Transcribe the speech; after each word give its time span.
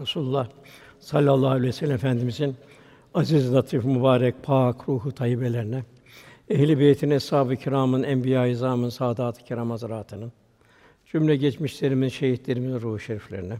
Resulullah 0.00 0.48
sallallahu 1.00 1.50
aleyhi 1.50 1.68
ve 1.68 1.72
sellem 1.72 1.94
Efendimizin 1.94 2.56
aziz, 3.14 3.54
latif, 3.54 3.84
mübarek, 3.84 4.34
pak 4.42 4.88
ruhu 4.88 5.12
tayyibelerine, 5.12 5.84
ehli 6.50 6.78
beytin, 6.78 7.10
eshab-ı 7.10 7.56
kiramın, 7.56 8.02
enbiya-i 8.02 8.50
izamın, 8.50 8.88
saadat-ı 8.88 9.44
kiram 9.44 9.70
hazretlerinin, 9.70 10.32
cümle 11.06 11.36
geçmişlerimin, 11.36 12.08
şehitlerimizin 12.08 12.80
ruhu 12.80 12.98
şeriflerine, 12.98 13.56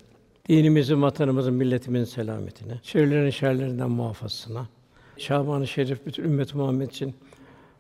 dinimizin, 0.48 1.02
vatanımızın, 1.02 1.54
milletimizin 1.54 2.04
selametine, 2.04 2.80
şerlerin 2.82 3.30
şerlerinden 3.30 3.90
muhafazasına, 3.90 4.66
Şaban-ı 5.16 5.66
Şerif 5.66 6.06
bütün 6.06 6.24
ümmet 6.24 6.54
Muhammed 6.54 6.90
için 6.90 7.14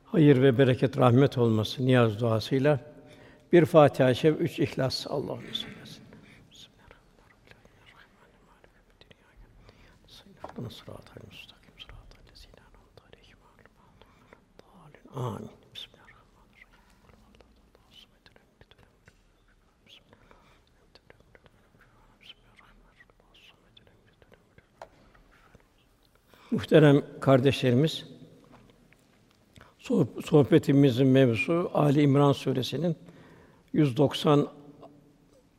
hayır 0.04 0.42
ve 0.42 0.58
bereket, 0.58 0.98
rahmet 0.98 1.38
olması 1.38 1.86
niyaz 1.86 2.20
duasıyla 2.20 2.80
bir 3.52 3.64
Fatiha-i 3.64 4.16
Şerif, 4.16 4.40
üç 4.40 4.58
İhlas 4.58 5.06
Allah'ım 10.58 10.70
Sıratal 10.70 11.20
müstakim 11.30 11.74
sıratal 11.80 12.30
lezîne 12.30 12.60
en'amte 12.60 13.02
aleyhim 13.08 13.38
Dâlin. 14.60 15.26
Amin. 15.26 15.50
Muhterem 26.50 27.02
kardeşlerimiz, 27.20 28.04
soh- 29.78 30.22
sohbetimizin 30.26 31.06
mevzusu 31.06 31.70
Ali 31.74 32.02
İmran 32.02 32.32
suresinin 32.32 32.96
190 33.72 34.48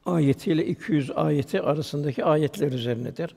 ayeti 0.06 0.52
ile 0.52 0.66
200 0.66 1.12
ayeti 1.12 1.62
arasındaki 1.62 2.26
ayetler 2.26 2.72
üzerinedir. 2.72 3.36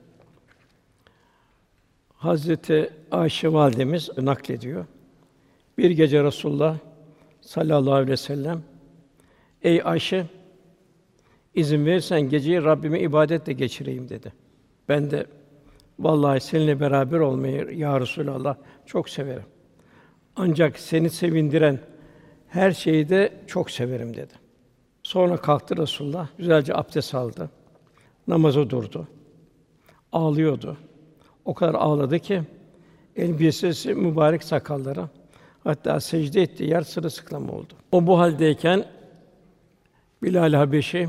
Hazreti 2.19 2.91
Ayşe 3.11 3.52
validemiz 3.52 4.19
naklediyor. 4.19 4.86
Bir 5.78 5.91
gece 5.91 6.25
Resulullah 6.25 6.78
sallallahu 7.41 7.94
aleyhi 7.94 8.10
ve 8.10 8.16
sellem 8.16 8.62
Ey 9.62 9.83
Ayşe 9.84 10.27
izin 11.55 11.86
verirsen 11.86 12.20
geceyi 12.20 12.64
Rabbime 12.64 13.00
ibadetle 13.00 13.52
geçireyim 13.52 14.08
dedi. 14.08 14.33
Ben 14.88 15.10
de 15.10 15.27
vallahi 15.98 16.41
seninle 16.41 16.80
beraber 16.80 17.19
olmayı 17.19 17.78
ya 17.78 18.00
Resulallah 18.00 18.56
çok 18.86 19.08
severim. 19.08 19.47
Ancak 20.36 20.78
seni 20.78 21.10
sevindiren 21.10 21.78
her 22.48 22.72
şeyi 22.72 23.08
de 23.08 23.32
çok 23.47 23.70
severim 23.70 24.16
dedi. 24.16 24.32
Sonra 25.03 25.36
kalktı 25.36 25.77
Resulullah, 25.77 26.28
güzelce 26.38 26.75
abdest 26.75 27.14
aldı. 27.14 27.50
Namaza 28.27 28.70
durdu. 28.70 29.08
Ağlıyordu. 30.12 30.77
O 31.48 31.54
kadar 31.54 31.74
ağladı 31.74 32.18
ki 32.18 32.42
elbisesi 33.16 33.94
mübarek 33.94 34.44
sakalları 34.44 35.08
hatta 35.64 36.00
secde 36.00 36.42
ettiği 36.42 36.70
yer 36.70 36.82
sırılsıklam 36.82 37.50
oldu. 37.50 37.74
O 37.92 38.06
bu 38.06 38.18
haldeyken 38.18 38.84
Bilal 40.22 40.52
Habeşi 40.52 41.08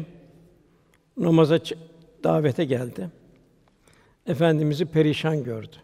namaza 1.17 1.59
davete 2.23 2.65
geldi. 2.65 3.09
Efendimizi 4.27 4.85
perişan 4.85 5.43
gördü. 5.43 5.75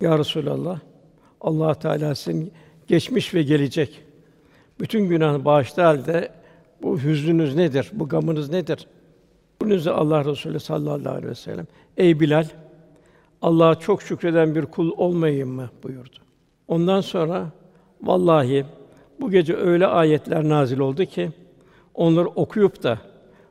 Ya 0.00 0.18
Resulallah, 0.18 0.80
Allah 1.40 1.74
Teala 1.74 2.14
sizin 2.14 2.52
geçmiş 2.86 3.34
ve 3.34 3.42
gelecek 3.42 4.00
bütün 4.80 5.08
günahını 5.08 5.44
bağışlı 5.44 5.82
halde 5.82 6.32
bu 6.82 6.98
hüznünüz 6.98 7.54
nedir? 7.54 7.90
Bu 7.92 8.08
gamınız 8.08 8.50
nedir? 8.50 8.86
Bunun 9.60 9.70
üzerine 9.70 9.98
Allah 9.98 10.24
Resulü 10.24 10.60
sallallahu 10.60 11.10
aleyhi 11.10 11.30
ve 11.30 11.34
sellem 11.34 11.66
ey 11.96 12.20
Bilal 12.20 12.46
Allah'a 13.42 13.74
çok 13.74 14.02
şükreden 14.02 14.54
bir 14.54 14.66
kul 14.66 14.90
olmayayım 14.96 15.48
mı 15.48 15.70
buyurdu. 15.82 16.18
Ondan 16.68 17.00
sonra 17.00 17.50
vallahi 18.02 18.64
bu 19.20 19.30
gece 19.30 19.56
öyle 19.56 19.86
ayetler 19.86 20.48
nazil 20.48 20.78
oldu 20.78 21.04
ki 21.04 21.30
onları 21.94 22.28
okuyup 22.28 22.82
da 22.82 22.98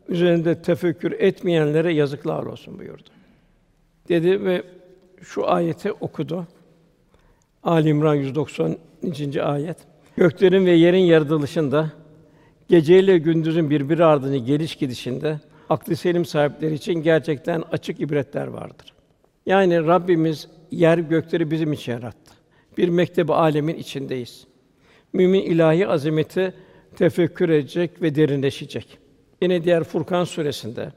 üzerinde 0.08 0.62
tefekkür 0.62 1.12
etmeyenlere 1.12 1.94
yazıklar 1.94 2.44
olsun 2.44 2.80
buyurdu. 2.80 3.10
Dedi 4.10 4.46
ve 4.46 4.64
şu 5.22 5.52
ayeti 5.52 5.92
okudu. 5.92 6.48
Ali 7.64 7.90
İmran 7.90 8.16
190. 8.16 8.78
ayet. 9.44 9.78
Göklerin 10.16 10.66
ve 10.66 10.72
yerin 10.72 11.06
yaratılışında 11.06 11.92
geceyle 12.70 13.18
gündüzün 13.18 13.70
birbiri 13.70 14.06
ardına 14.06 14.38
geliş 14.38 14.76
gidişinde 14.76 15.40
aklı 15.70 15.96
selim 15.96 16.26
sahipleri 16.26 16.74
için 16.74 16.94
gerçekten 16.94 17.64
açık 17.72 18.00
ibretler 18.00 18.48
vardır. 18.48 18.94
Yani 19.46 19.88
Rabbimiz 19.88 20.48
yer 20.72 20.98
gökleri 20.98 21.52
bizim 21.52 21.74
için 21.74 21.92
yarattı. 21.92 22.34
Bir 22.78 22.90
mektep 22.90 23.30
alemin 23.30 23.76
içindeyiz. 23.76 24.48
Mümin 25.14 25.42
ilahi 25.42 25.88
azameti 25.88 26.54
tefekkür 26.96 27.50
edecek 27.50 28.02
ve 28.02 28.16
derinleşecek. 28.16 28.98
Yine 29.42 29.64
diğer 29.64 29.84
Furkan 29.84 30.24
suresinde 30.24 30.92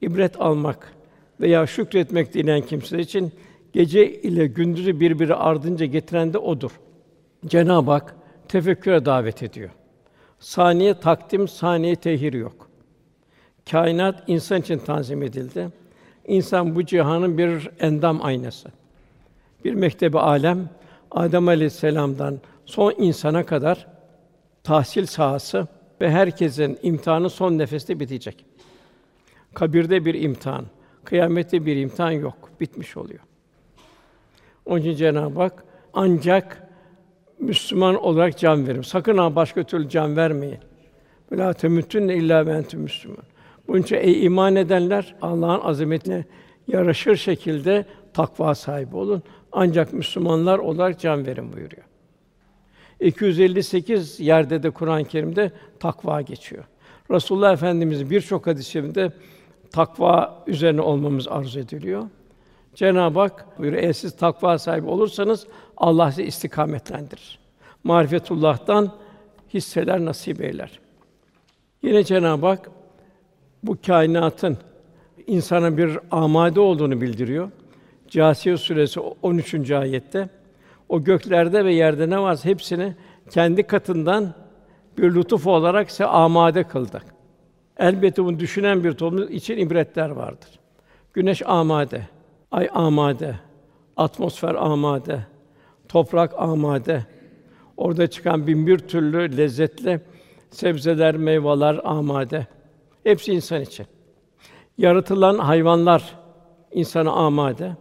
ibret 0.00 0.40
almak 0.40 0.92
veya 1.40 1.66
şükretmek 1.66 2.34
dileyen 2.34 2.62
kimseler 2.62 2.98
için 2.98 3.32
gece 3.72 4.12
ile 4.12 4.46
gündüzü 4.46 5.00
birbiri 5.00 5.34
ardınca 5.34 5.86
getiren 5.86 6.32
de 6.32 6.38
odur. 6.38 6.70
Cenab-ı 7.46 7.90
Hak 7.90 8.16
tefekküre 8.48 9.04
davet 9.04 9.42
ediyor. 9.42 9.70
Saniye 10.38 10.94
takdim, 11.00 11.48
saniye 11.48 11.96
tehir 11.96 12.32
yok. 12.32 12.70
Kainat 13.70 14.24
insan 14.26 14.60
için 14.60 14.78
tanzim 14.78 15.22
edildi. 15.22 15.68
İnsan 16.26 16.74
bu 16.76 16.86
cihanın 16.86 17.38
bir 17.38 17.70
endam 17.80 18.24
aynası. 18.24 18.68
Bir 19.64 19.74
mektebi 19.74 20.18
alem 20.18 20.68
Adem 21.10 21.48
Aleyhisselam'dan 21.48 22.40
son 22.66 22.94
insana 22.98 23.46
kadar 23.46 23.86
tahsil 24.64 25.06
sahası 25.06 25.66
ve 26.00 26.10
herkesin 26.10 26.78
imtihanı 26.82 27.30
son 27.30 27.58
nefeste 27.58 28.00
bitecek. 28.00 28.44
Kabirde 29.54 30.04
bir 30.04 30.14
imtihan, 30.14 30.64
kıyamette 31.04 31.66
bir 31.66 31.76
imtihan 31.76 32.10
yok, 32.10 32.50
bitmiş 32.60 32.96
oluyor. 32.96 33.20
Onun 34.66 34.80
için 34.80 34.94
Cenab-ı 34.94 35.40
Hak 35.40 35.64
ancak 35.94 36.62
Müslüman 37.38 38.04
olarak 38.04 38.38
can 38.38 38.66
verin. 38.66 38.82
Sakın 38.82 39.18
ha 39.18 39.34
başka 39.34 39.64
türlü 39.64 39.88
can 39.88 40.16
vermeyin. 40.16 40.58
Vela 41.32 41.52
temüttünne 41.52 42.14
illa 42.14 42.46
ve 42.46 42.52
entüm 42.52 42.80
Müslüman. 42.80 43.24
Bunun 43.68 43.82
için 43.82 43.96
ey 43.96 44.24
iman 44.24 44.56
edenler 44.56 45.14
Allah'ın 45.22 45.60
azametine 45.60 46.24
yaraşır 46.68 47.16
şekilde 47.16 47.84
takva 48.12 48.54
sahibi 48.54 48.96
olun. 48.96 49.22
Ancak 49.52 49.92
Müslümanlar 49.92 50.58
olarak 50.58 51.00
can 51.00 51.26
verin 51.26 51.52
buyuruyor. 51.52 51.82
258 53.00 54.20
yerde 54.20 54.62
de 54.62 54.70
Kur'an-ı 54.70 55.04
Kerim'de 55.04 55.52
takva 55.80 56.22
geçiyor. 56.22 56.64
Resulullah 57.10 57.52
Efendimiz'in 57.52 58.10
birçok 58.10 58.46
hadisinde 58.46 59.12
takva 59.72 60.44
üzerine 60.46 60.80
olmamız 60.80 61.28
arzu 61.28 61.60
ediliyor. 61.60 62.02
Cenab-ı 62.74 63.20
Hak 63.20 63.58
buyuruyor, 63.58 63.82
eğer 63.82 63.92
siz 63.92 64.16
takva 64.16 64.58
sahibi 64.58 64.86
olursanız 64.86 65.46
Allah 65.76 66.10
sizi 66.10 66.22
istikametlendirir. 66.22 67.38
Marifetullah'tan 67.84 68.92
hisseler 69.54 70.04
nasip 70.04 70.40
eyler. 70.40 70.80
Yine 71.82 72.04
Cenab-ı 72.04 72.46
Hak 72.46 72.70
bu 73.62 73.76
kainatın 73.86 74.56
insana 75.26 75.76
bir 75.76 75.98
amade 76.10 76.60
olduğunu 76.60 77.00
bildiriyor. 77.00 77.50
Câsiye 78.08 78.56
suresi 78.56 79.00
13. 79.00 79.70
ayette 79.70 80.28
o 80.88 81.04
göklerde 81.04 81.64
ve 81.64 81.74
yerde 81.74 82.10
ne 82.10 82.20
varsa 82.20 82.48
hepsini 82.48 82.94
kendi 83.30 83.62
katından 83.62 84.34
bir 84.98 85.14
lütuf 85.14 85.46
olarak 85.46 85.90
size 85.90 86.04
amade 86.04 86.64
kıldı. 86.64 87.02
Elbette 87.78 88.24
bunu 88.24 88.38
düşünen 88.38 88.84
bir 88.84 88.92
toplum 88.92 89.32
için 89.32 89.58
ibretler 89.58 90.10
vardır. 90.10 90.48
Güneş 91.14 91.42
amade, 91.46 92.02
ay 92.50 92.68
amade, 92.72 93.34
atmosfer 93.96 94.54
amade, 94.54 95.20
toprak 95.88 96.34
amade. 96.38 97.06
Orada 97.76 98.06
çıkan 98.06 98.46
bin 98.46 98.66
bir 98.66 98.78
türlü 98.78 99.36
lezzetli 99.36 100.00
sebzeler, 100.50 101.16
meyveler 101.16 101.80
amade. 101.84 102.46
Hepsi 103.06 103.32
insan 103.32 103.62
için. 103.62 103.86
Yaratılan 104.78 105.38
hayvanlar 105.38 106.18
insana 106.72 107.10
amade. 107.10 107.76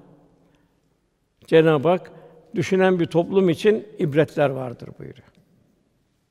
Cenab-ı 1.47 1.87
Hak 1.87 2.11
düşünen 2.55 2.99
bir 2.99 3.05
toplum 3.05 3.49
için 3.49 3.87
ibretler 3.99 4.49
vardır 4.49 4.89
buyuruyor. 4.99 5.27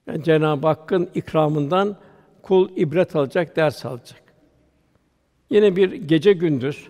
Yani 0.06 0.24
Cenab-ı 0.24 0.66
Hakk'ın 0.66 1.10
ikramından 1.14 1.96
kul 2.42 2.68
ibret 2.76 3.16
alacak, 3.16 3.56
ders 3.56 3.84
alacak. 3.84 4.22
Yine 5.50 5.76
bir 5.76 5.92
gece 5.92 6.32
gündüz, 6.32 6.88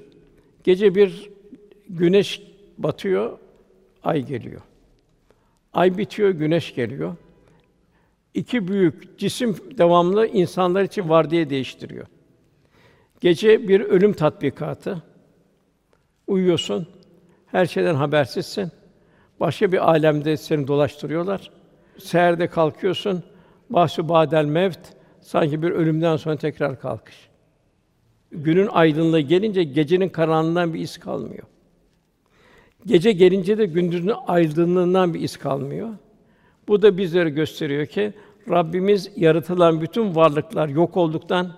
gece 0.65 0.95
bir 0.95 1.31
güneş 1.89 2.43
batıyor, 2.79 3.39
ay 4.03 4.27
geliyor. 4.27 4.61
Ay 5.73 5.99
bitiyor, 5.99 6.31
güneş 6.31 6.75
geliyor. 6.75 7.17
İki 8.35 8.69
büyük 8.69 9.19
cisim 9.19 9.57
devamlı 9.79 10.27
insanlar 10.27 10.83
için 10.83 11.09
vardiya 11.09 11.51
değiştiriyor. 11.51 12.07
Gece 13.21 13.69
bir 13.69 13.81
ölüm 13.81 14.13
tatbikatı, 14.13 15.03
Uyuyorsun, 16.27 16.87
her 17.47 17.67
şeyden 17.67 17.95
habersizsin. 17.95 18.73
Başka 19.41 19.73
bir 19.73 19.91
alemde 19.91 20.37
seni 20.37 20.67
dolaştırıyorlar. 20.67 21.51
Seherde 21.99 22.47
kalkıyorsun, 22.47 23.23
bahsü 23.71 24.09
badel 24.09 24.45
mevt, 24.45 24.79
sanki 25.21 25.63
bir 25.63 25.71
ölümden 25.71 26.17
sonra 26.17 26.37
tekrar 26.37 26.81
kalkış. 26.81 27.29
Günün 28.31 28.67
aydınlığı 28.67 29.21
gelince 29.21 29.65
gecenin 29.65 30.09
karanlığından 30.09 30.75
bir 30.75 30.81
iz 30.81 30.99
kalmıyor. 30.99 31.43
Gece 32.87 33.13
gelince 33.13 33.59
de 33.59 33.67
gündüzün 33.67 34.13
aydınlığından 34.27 35.15
bir 35.15 35.21
iz 35.21 35.37
kalmıyor. 35.37 35.89
Bu 36.69 36.83
da 36.83 36.99
bizlere 36.99 37.31
gösteriyor 37.31 37.87
ki 37.87 38.13
Rabbimiz 38.51 39.11
yaratılan 39.17 39.81
bütün 39.81 40.15
varlıklar 40.15 40.69
yok 40.69 40.97
olduktan 40.97 41.53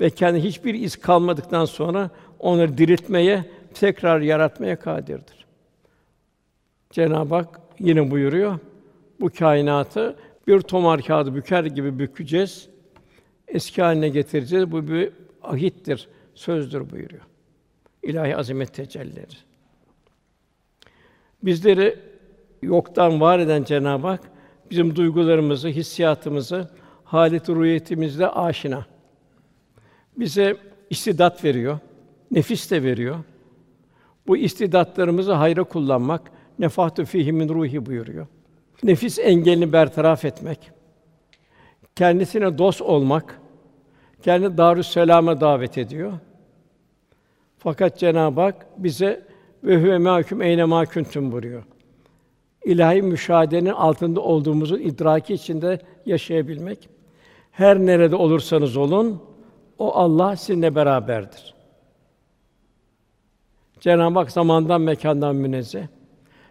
ve 0.00 0.10
kendi 0.10 0.40
hiçbir 0.40 0.74
iz 0.74 0.96
kalmadıktan 0.96 1.64
sonra 1.64 2.10
onları 2.38 2.78
diriltmeye, 2.78 3.44
tekrar 3.74 4.20
yaratmaya 4.20 4.78
kadirdir. 4.78 5.46
Cenab-ı 6.90 7.34
Hak 7.34 7.60
yine 7.78 8.10
buyuruyor. 8.10 8.58
Bu 9.20 9.30
kainatı 9.30 10.16
bir 10.46 10.60
tomar 10.60 11.02
kağıdı 11.02 11.34
büker 11.34 11.64
gibi 11.64 11.98
bükeceğiz. 11.98 12.68
Eski 13.48 13.82
haline 13.82 14.08
getireceğiz. 14.08 14.72
Bu 14.72 14.88
bir 14.88 15.12
ahittir, 15.42 16.08
sözdür 16.34 16.90
buyuruyor. 16.90 17.22
İlahi 18.02 18.36
azamet 18.36 18.74
tecellileri. 18.74 19.36
Bizleri 21.42 21.98
yoktan 22.62 23.20
var 23.20 23.38
eden 23.38 23.64
Cenab-ı 23.64 24.06
Hak 24.06 24.20
bizim 24.72 24.96
duygularımızı, 24.96 25.68
hissiyatımızı, 25.68 26.68
halet 27.04 27.48
ruhiyetimizle 27.48 28.28
aşina. 28.28 28.86
Bize 30.16 30.56
istidat 30.90 31.44
veriyor, 31.44 31.78
nefis 32.30 32.70
de 32.70 32.82
veriyor. 32.82 33.16
Bu 34.26 34.36
istidatlarımızı 34.36 35.32
hayra 35.32 35.64
kullanmak, 35.64 36.30
nefahtü 36.58 37.04
fihi 37.04 37.32
min 37.32 37.48
ruhi 37.48 37.86
buyuruyor. 37.86 38.26
Nefis 38.82 39.18
engelini 39.18 39.72
bertaraf 39.72 40.24
etmek, 40.24 40.70
kendisine 41.96 42.58
dost 42.58 42.82
olmak, 42.82 43.40
kendi 44.22 44.58
Darüsselam'a 44.58 45.40
davet 45.40 45.78
ediyor. 45.78 46.12
Fakat 47.58 47.98
Cenab-ı 47.98 48.40
Hak 48.40 48.66
bize 48.76 49.26
ve 49.64 49.82
huve 49.82 49.98
mahkum 49.98 50.42
eyne 50.42 50.64
ma 50.64 50.86
kuntum 50.86 51.32
buyuruyor. 51.32 51.62
İlahi 52.64 53.02
müşahedenin 53.02 53.70
altında 53.70 54.20
olduğumuzu 54.20 54.78
idraki 54.78 55.34
içinde 55.34 55.78
yaşayabilmek. 56.06 56.88
Her 57.50 57.78
nerede 57.78 58.16
olursanız 58.16 58.76
olun, 58.76 59.22
o 59.78 59.94
Allah 59.94 60.36
sizinle 60.36 60.74
beraberdir. 60.74 61.54
Cenab-ı 63.80 64.18
Hak 64.18 64.30
zamandan 64.30 64.80
mekandan 64.80 65.36
münezzeh. 65.36 65.86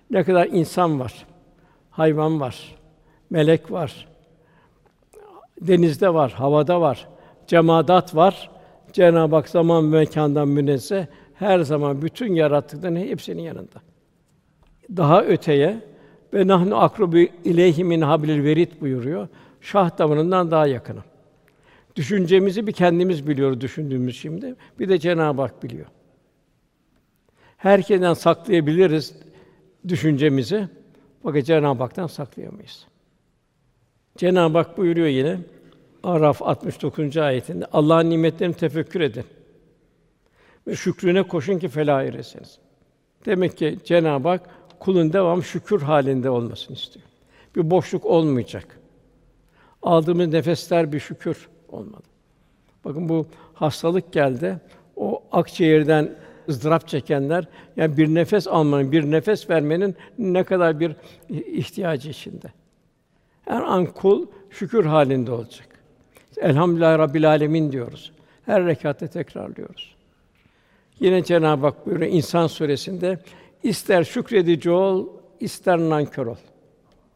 Ne 0.10 0.24
kadar 0.24 0.48
insan 0.48 1.00
var, 1.00 1.26
hayvan 1.90 2.40
var, 2.40 2.76
melek 3.30 3.72
var, 3.72 4.08
denizde 5.62 6.14
var, 6.14 6.32
havada 6.32 6.82
var, 6.82 7.08
cemaat 7.48 8.16
var. 8.16 8.52
Cenab-ı 8.94 9.36
Hak 9.36 9.50
zaman 9.50 9.84
mekandan 9.84 10.48
münezzeh, 10.48 11.06
her 11.34 11.60
zaman 11.60 12.02
bütün 12.02 12.34
yarattıkların 12.34 12.96
hepsinin 12.96 13.42
yanında. 13.42 13.82
Daha 14.98 15.24
öteye 15.24 15.91
ve 16.34 16.48
nahnu 16.48 16.78
akrubu 16.78 17.18
ileyhi 17.18 17.84
min 17.84 18.02
hablil 18.02 18.44
verit 18.44 18.82
buyuruyor. 18.82 19.28
Şah 19.62 19.98
damarından 19.98 20.52
daha 20.52 20.68
yakınım. 20.68 21.04
Düşüncemizi 21.96 22.68
bir 22.68 22.72
kendimiz 22.72 23.28
biliyoruz 23.28 23.62
düşündüğümüz 23.62 24.18
şimdi. 24.18 24.56
Bir 24.80 24.90
de 24.90 25.00
Cenab-ı 25.00 25.42
Hak 25.42 25.64
biliyor. 25.64 25.86
Herkesten 27.58 28.14
saklayabiliriz 28.14 29.16
düşüncemizi. 29.88 30.68
Fakat 31.24 31.46
Cenab-ı 31.46 31.84
Hak'tan 31.84 32.08
saklayamayız. 32.08 32.88
Cenab-ı 34.18 34.58
Hak 34.58 34.78
buyuruyor 34.78 35.08
yine 35.08 35.38
Araf 36.04 36.42
69. 36.42 37.18
ayetinde 37.18 37.66
Allah'ın 37.74 38.10
nimetlerini 38.10 38.56
tefekkür 38.56 39.02
edin. 39.02 39.26
Ve 40.68 40.76
şükrüne 40.76 41.24
koşun 41.24 41.60
ki 41.60 41.70
felah 41.70 42.04
eresiniz. 42.04 42.60
Demek 43.26 43.58
ki 43.58 43.78
Cenab-ı 43.86 44.28
Hak 44.28 44.50
kulun 44.82 45.14
devam 45.14 45.44
şükür 45.44 45.82
halinde 45.82 46.30
olmasını 46.30 46.76
istiyor. 46.76 47.06
Bir 47.56 47.72
boşluk 47.72 48.06
olmayacak. 48.06 48.80
Aldığımız 49.84 50.28
nefesler 50.28 50.92
bir 50.92 51.00
şükür 51.00 51.50
olmalı. 51.70 52.04
Bakın 52.86 53.10
bu 53.10 53.26
hastalık 53.54 54.14
geldi. 54.14 54.58
O 54.96 55.24
akciğerden 55.32 56.16
ızdırap 56.50 56.88
çekenler 56.88 57.46
yani 57.76 57.98
bir 57.98 58.08
nefes 58.16 58.48
almanın, 58.48 58.92
bir 58.92 59.12
nefes 59.12 59.50
vermenin 59.50 59.96
ne 60.18 60.44
kadar 60.44 60.80
bir 60.80 60.96
ihtiyacı 61.30 62.10
içinde. 62.10 62.48
Her 63.42 63.62
an 63.62 63.86
kul 63.86 64.28
şükür 64.50 64.86
halinde 64.86 65.32
olacak. 65.32 65.68
Elhamdülillah 66.38 67.00
Rabbil 67.00 67.30
Alemin 67.30 67.72
diyoruz. 67.72 68.12
Her 68.46 68.66
rekatte 68.66 69.08
tekrarlıyoruz. 69.08 69.96
Yine 71.00 71.24
Cenab-ı 71.24 71.66
Hak 71.66 71.86
buyuruyor 71.86 72.12
İnsan 72.12 72.48
suresinde 72.48 73.20
ister 73.64 74.04
şükredici 74.04 74.70
ol, 74.70 75.08
ister 75.40 75.80
nankör 75.80 76.26
ol. 76.26 76.36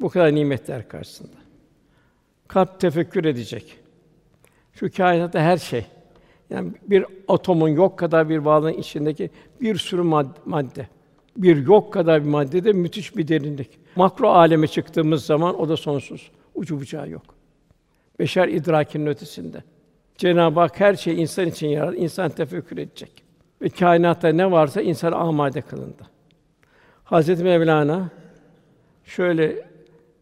Bu 0.01 0.09
kadar 0.09 0.35
nimetler 0.35 0.87
karşısında. 0.87 1.37
Kalp 2.47 2.79
tefekkür 2.79 3.25
edecek. 3.25 3.77
Şu 4.73 4.91
kainatta 4.91 5.39
her 5.39 5.57
şey. 5.57 5.85
Yani 6.49 6.71
bir 6.87 7.05
atomun 7.27 7.69
yok 7.69 7.99
kadar 7.99 8.29
bir 8.29 8.37
varlığın 8.37 8.73
içindeki 8.73 9.29
bir 9.61 9.75
sürü 9.75 10.01
madde. 10.45 10.87
Bir 11.37 11.67
yok 11.67 11.93
kadar 11.93 12.23
bir 12.23 12.29
maddede 12.29 12.73
müthiş 12.73 13.17
bir 13.17 13.27
derinlik. 13.27 13.69
Makro 13.95 14.29
aleme 14.29 14.67
çıktığımız 14.67 15.25
zaman 15.25 15.59
o 15.59 15.69
da 15.69 15.77
sonsuz. 15.77 16.31
Ucu 16.55 16.79
bucağı 16.79 17.09
yok. 17.09 17.23
Beşer 18.19 18.47
idrakinin 18.47 19.05
ötesinde. 19.07 19.63
Cenab-ı 20.17 20.59
Hak 20.59 20.79
her 20.79 20.93
şeyi 20.93 21.17
insan 21.17 21.47
için 21.47 21.67
yarattı. 21.67 21.95
İnsan 21.95 22.29
tefekkür 22.29 22.77
edecek. 22.77 23.23
Ve 23.61 23.69
kainatta 23.69 24.27
ne 24.27 24.51
varsa 24.51 24.81
insan 24.81 25.11
amade 25.11 25.61
kılındı. 25.61 26.14
Hazreti 27.05 27.43
Mevlana 27.43 28.09
şöyle 29.03 29.65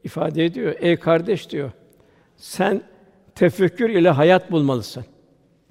ifade 0.04 0.46
ediyor. 0.46 0.76
Ey 0.80 0.98
kardeş 0.98 1.50
diyor. 1.50 1.72
Sen 2.38 2.82
tefekkür 3.36 3.90
ile 3.90 4.10
hayat 4.10 4.52
bulmalısın. 4.52 5.06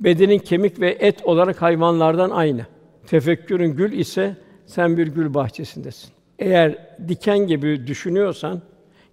Bedenin 0.01 0.39
kemik 0.39 0.81
ve 0.81 0.91
et 0.91 1.25
olarak 1.25 1.63
hayvanlardan 1.63 2.31
aynı. 2.31 2.67
Tefekkürün 3.07 3.75
gül 3.77 3.93
ise 3.93 4.37
sen 4.67 4.97
bir 4.97 5.07
gül 5.07 5.35
bahçesindesin. 5.35 6.11
Eğer 6.39 6.97
diken 7.09 7.39
gibi 7.39 7.87
düşünüyorsan, 7.87 8.63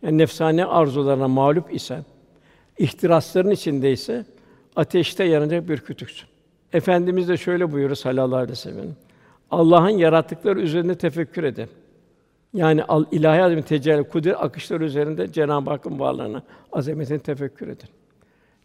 yani 0.01 0.17
nefsane 0.17 0.65
arzularına 0.65 1.27
mağlup 1.27 1.73
isen, 1.73 2.05
ihtirasların 2.77 3.51
içindeyse 3.51 4.25
ateşte 4.75 5.23
yanacak 5.23 5.69
bir 5.69 5.77
kütüksün. 5.77 6.27
Efendimiz 6.73 7.27
de 7.27 7.37
şöyle 7.37 7.71
buyuruyor 7.71 7.95
sallallahu 7.95 8.35
aleyhi 8.35 8.51
ve 8.51 8.55
sellem. 8.55 8.95
Allah'ın 9.51 9.89
yarattıkları 9.89 10.61
üzerinde 10.61 10.95
tefekkür 10.95 11.43
edin. 11.43 11.69
Yani 12.53 12.83
ilahi 13.11 13.43
azamet 13.43 13.67
tecelli 13.67 14.03
kudret 14.03 14.35
akışları 14.39 14.85
üzerinde 14.85 15.31
Cenab-ı 15.31 15.69
Hakk'ın 15.69 15.99
varlığını, 15.99 16.41
azametini 16.71 17.19
tefekkür 17.19 17.67
edin. 17.67 17.89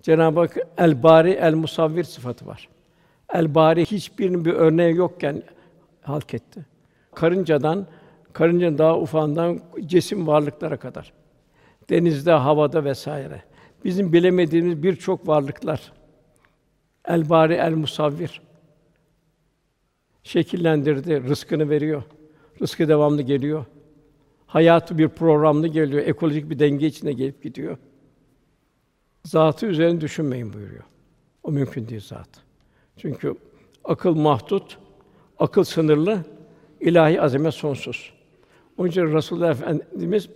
Cenab-ı 0.03 0.41
Hak 0.41 0.57
el 0.79 1.03
bari 1.03 1.31
el 1.31 1.55
musavvir 1.55 2.05
sıfatı 2.05 2.47
var. 2.47 2.69
El 3.35 3.55
bari 3.55 3.87
hiçbirinin 3.87 4.45
bir 4.45 4.53
örneği 4.53 4.97
yokken 4.97 5.43
halk 6.03 6.35
etti. 6.35 6.67
Karıncadan, 7.15 7.87
karıncanın 8.33 8.79
daha 8.79 8.99
ufağından 8.99 9.61
cesim 9.87 10.27
varlıklara 10.27 10.77
kadar. 10.77 11.13
Denizde, 11.91 12.33
havada 12.33 12.85
vesaire. 12.85 13.43
Bizim 13.85 14.13
bilemediğimiz 14.13 14.83
birçok 14.83 15.29
varlıklar. 15.29 15.93
El 17.09 17.31
bari 17.31 17.55
el 17.55 17.73
musavvir. 17.73 18.41
Şekillendirdi, 20.23 21.23
rızkını 21.23 21.71
veriyor. 21.71 22.03
Rızkı 22.63 22.89
devamlı 22.89 23.23
geliyor. 23.23 23.65
Hayatı 24.47 24.99
bir 24.99 25.09
programlı 25.09 25.69
geliyor, 25.69 26.03
ekolojik 26.07 26.51
bir 26.51 26.59
denge 26.59 26.87
içinde 26.87 27.13
gelip 27.13 27.43
gidiyor. 27.43 27.79
Zatı 29.25 29.67
üzerine 29.67 30.01
düşünmeyin 30.01 30.53
buyuruyor. 30.53 30.83
O 31.43 31.53
mümkün 31.53 31.89
değil 31.89 32.01
zat. 32.01 32.29
Çünkü 32.97 33.35
akıl 33.85 34.15
mahdut, 34.15 34.79
akıl 35.39 35.65
sınırlı, 35.65 36.25
ilahi 36.81 37.21
azamet 37.21 37.55
sonsuz. 37.55 38.13
Onun 38.79 38.89
için 38.89 39.15
Resulullah 39.15 39.51
Efendimiz 39.51 40.29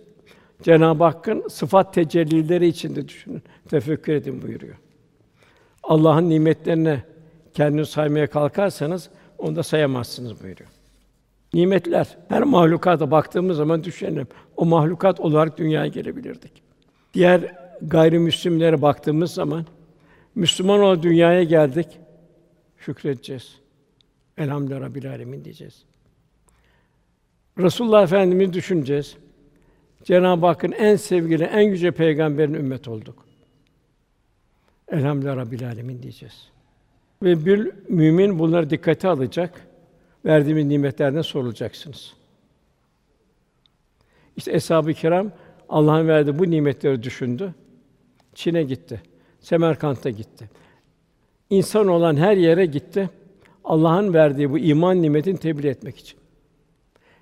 Cenab-ı 0.61 1.03
Hakk'ın 1.03 1.47
sıfat 1.47 1.93
tecellileri 1.93 2.67
içinde 2.67 3.07
düşünün, 3.07 3.43
tefekkür 3.69 4.13
edin 4.13 4.41
buyuruyor. 4.41 4.75
Allah'ın 5.83 6.29
nimetlerine 6.29 7.03
kendini 7.53 7.85
saymaya 7.85 8.29
kalkarsanız 8.29 9.09
onu 9.37 9.55
da 9.55 9.63
sayamazsınız 9.63 10.43
buyuruyor. 10.43 10.69
Nimetler 11.53 12.17
her 12.29 12.43
mahlukata 12.43 13.11
baktığımız 13.11 13.57
zaman 13.57 13.83
düşünelim. 13.83 14.27
O 14.57 14.65
mahlukat 14.65 15.19
olarak 15.19 15.57
dünyaya 15.57 15.87
gelebilirdik. 15.87 16.51
Diğer 17.13 17.55
gayrimüslimlere 17.81 18.81
baktığımız 18.81 19.33
zaman 19.33 19.65
Müslüman 20.35 20.79
olarak 20.79 21.03
dünyaya 21.03 21.43
geldik. 21.43 21.87
Şükredeceğiz. 22.77 23.55
Elhamdülillah 24.37 24.81
Rabbil 24.81 25.09
alemin 25.09 25.45
diyeceğiz. 25.45 25.83
Resulullah 27.57 28.03
Efendimiz 28.03 28.53
düşüneceğiz. 28.53 29.17
Cenab-ı 30.03 30.45
Hakk'ın 30.45 30.71
en 30.71 30.95
sevgili, 30.95 31.43
en 31.43 31.61
yüce 31.61 31.91
peygamberin 31.91 32.53
ümmet 32.53 32.87
olduk. 32.87 33.25
Elhamdülillah 34.91 35.37
Rabbil 35.37 35.67
Alemin 35.67 36.03
diyeceğiz. 36.03 36.49
Ve 37.23 37.45
bir 37.45 37.71
mümin 37.89 38.39
bunları 38.39 38.69
dikkate 38.69 39.07
alacak. 39.07 39.68
Verdiğimiz 40.25 40.65
nimetlerden 40.65 41.21
sorulacaksınız. 41.21 42.13
İşte 44.37 44.51
eshab-ı 44.51 44.93
kiram 44.93 45.31
Allah'ın 45.69 46.07
verdiği 46.07 46.39
bu 46.39 46.51
nimetleri 46.51 47.03
düşündü. 47.03 47.53
Çin'e 48.35 48.63
gitti. 48.63 49.01
Semerkant'a 49.39 50.09
gitti. 50.09 50.49
İnsan 51.49 51.87
olan 51.87 52.15
her 52.15 52.37
yere 52.37 52.65
gitti. 52.65 53.09
Allah'ın 53.63 54.13
verdiği 54.13 54.51
bu 54.51 54.59
iman 54.59 55.01
nimetini 55.01 55.37
tebliğ 55.37 55.67
etmek 55.67 55.97
için. 55.97 56.19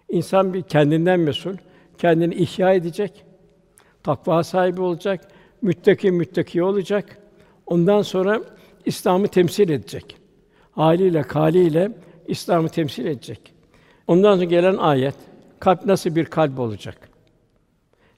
İnsan 0.09 0.53
bir 0.53 0.61
kendinden 0.61 1.19
mesul, 1.19 1.55
kendini 1.97 2.35
ihya 2.35 2.73
edecek, 2.73 3.25
takva 4.03 4.43
sahibi 4.43 4.81
olacak, 4.81 5.27
müttaki 5.61 6.11
müttaki 6.11 6.63
olacak. 6.63 7.17
Ondan 7.65 8.01
sonra 8.01 8.41
İslam'ı 8.85 9.27
temsil 9.27 9.69
edecek. 9.69 10.17
Haliyle, 10.71 11.21
kaliyle 11.21 11.91
İslam'ı 12.27 12.69
temsil 12.69 13.05
edecek. 13.05 13.53
Ondan 14.07 14.33
sonra 14.33 14.45
gelen 14.45 14.77
ayet, 14.77 15.15
kalp 15.59 15.85
nasıl 15.85 16.15
bir 16.15 16.25
kalp 16.25 16.59
olacak? 16.59 17.09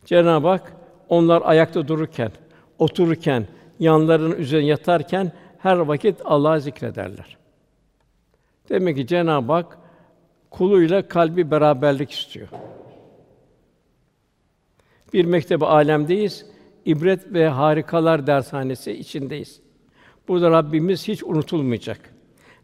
Cenab-ı 0.06 0.48
Hak 0.48 0.74
onlar 1.10 1.42
ayakta 1.46 1.88
dururken, 1.88 2.32
otururken, 2.80 3.48
yanlarının 3.80 4.36
üzerine 4.36 4.68
yatarken 4.68 5.32
her 5.58 5.78
vakit 5.78 6.22
Allah'ı 6.26 6.62
zikrederler. 6.62 7.38
Demek 8.70 8.96
ki 8.96 9.08
Cenab-ı 9.08 9.54
Hak 9.54 9.78
kuluyla 10.52 11.08
kalbi 11.08 11.52
beraberlik 11.52 12.12
istiyor. 12.12 12.48
Bir 15.14 15.26
mektebe 15.26 15.66
alemdeyiz. 15.66 16.46
ibret 16.86 17.34
ve 17.34 17.48
harikalar 17.48 18.28
dershanesi 18.28 18.92
içindeyiz. 18.92 19.62
Burada 20.28 20.52
Rabbimiz 20.52 21.08
hiç 21.08 21.24
unutulmayacak. 21.24 22.14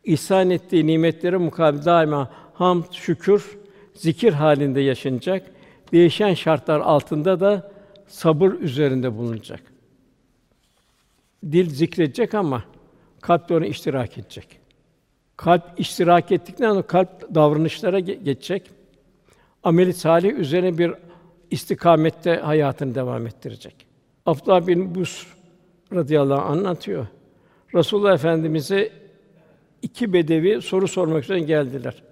İhsan 0.05 0.49
ettiği 0.49 0.87
nimetlere 0.87 1.37
mukabil 1.37 1.85
daima 1.85 2.31
hamd, 2.53 2.83
şükür, 2.91 3.57
zikir 3.93 4.33
halinde 4.33 4.81
yaşanacak. 4.81 5.51
Değişen 5.91 6.33
şartlar 6.33 6.79
altında 6.79 7.39
da 7.39 7.71
sabır 8.07 8.51
üzerinde 8.51 9.17
bulunacak. 9.17 9.61
Dil 11.51 11.69
zikredecek 11.69 12.33
ama 12.33 12.63
kalp 13.21 13.49
de 13.49 13.55
ona 13.55 13.65
iştirak 13.65 14.17
edecek. 14.17 14.59
Kalp 15.37 15.63
iştirak 15.77 16.31
ettikten 16.31 16.69
sonra 16.69 16.81
kalp 16.81 17.35
davranışlara 17.35 17.99
geçecek. 17.99 18.71
Ameli 19.63 19.93
salih 19.93 20.33
üzerine 20.33 20.77
bir 20.77 20.93
istikamette 21.51 22.35
hayatını 22.35 22.95
devam 22.95 23.27
ettirecek. 23.27 23.75
Abdullah 24.25 24.67
bin 24.67 24.95
Bus 24.95 25.27
radıyallahu 25.93 26.41
anh 26.41 26.49
anlatıyor. 26.49 27.07
Resulullah 27.75 28.13
Efendimize 28.13 29.04
iki 29.85 30.13
bedevi 30.13 30.61
soru 30.61 30.87
sormak 30.87 31.23
üzere 31.23 31.39
geldiler. 31.39 32.03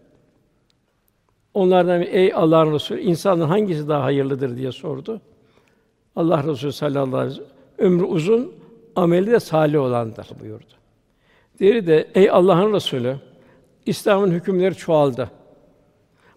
Onlardan 1.54 2.02
ey 2.02 2.34
Allah'ın 2.34 2.74
Resulü 2.74 3.02
insanın 3.02 3.48
hangisi 3.48 3.88
daha 3.88 4.04
hayırlıdır 4.04 4.58
diye 4.58 4.72
sordu. 4.72 5.22
Allah 6.16 6.44
Resulü 6.44 6.72
sallallahu 6.72 7.18
aleyhi 7.18 7.40
ve 7.40 7.44
sellem 7.44 7.50
ömrü 7.78 8.04
uzun, 8.04 8.54
ameli 8.96 9.32
de 9.32 9.40
salih 9.40 9.82
olandır 9.82 10.28
buyurdu. 10.42 10.74
Diğeri 11.60 11.88
de 11.88 12.08
ey 12.16 12.30
Allah'ın 12.30 12.74
Resulü 12.74 13.16
İslam'ın 13.86 14.32
hükümleri 14.32 14.76
çoğaldı. 14.76 15.30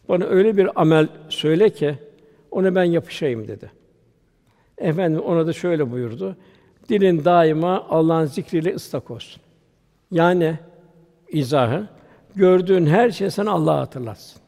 Bana 0.08 0.24
öyle 0.24 0.56
bir 0.56 0.80
amel 0.80 1.08
söyle 1.28 1.70
ki 1.70 1.94
ona 2.50 2.74
ben 2.74 2.84
yapışayım 2.84 3.48
dedi. 3.48 3.70
Efendim 4.78 5.20
ona 5.20 5.46
da 5.46 5.52
şöyle 5.52 5.92
buyurdu. 5.92 6.36
Dilin 6.88 7.24
daima 7.24 7.86
Allah'ın 7.90 8.26
zikriyle 8.26 8.74
ıslak 8.74 9.10
olsun. 9.10 9.42
Yani 10.10 10.58
izahı 11.28 11.88
gördüğün 12.34 12.86
her 12.86 13.10
şey 13.10 13.30
sana 13.30 13.50
Allah'ı 13.50 13.78
hatırlatsın. 13.78 14.42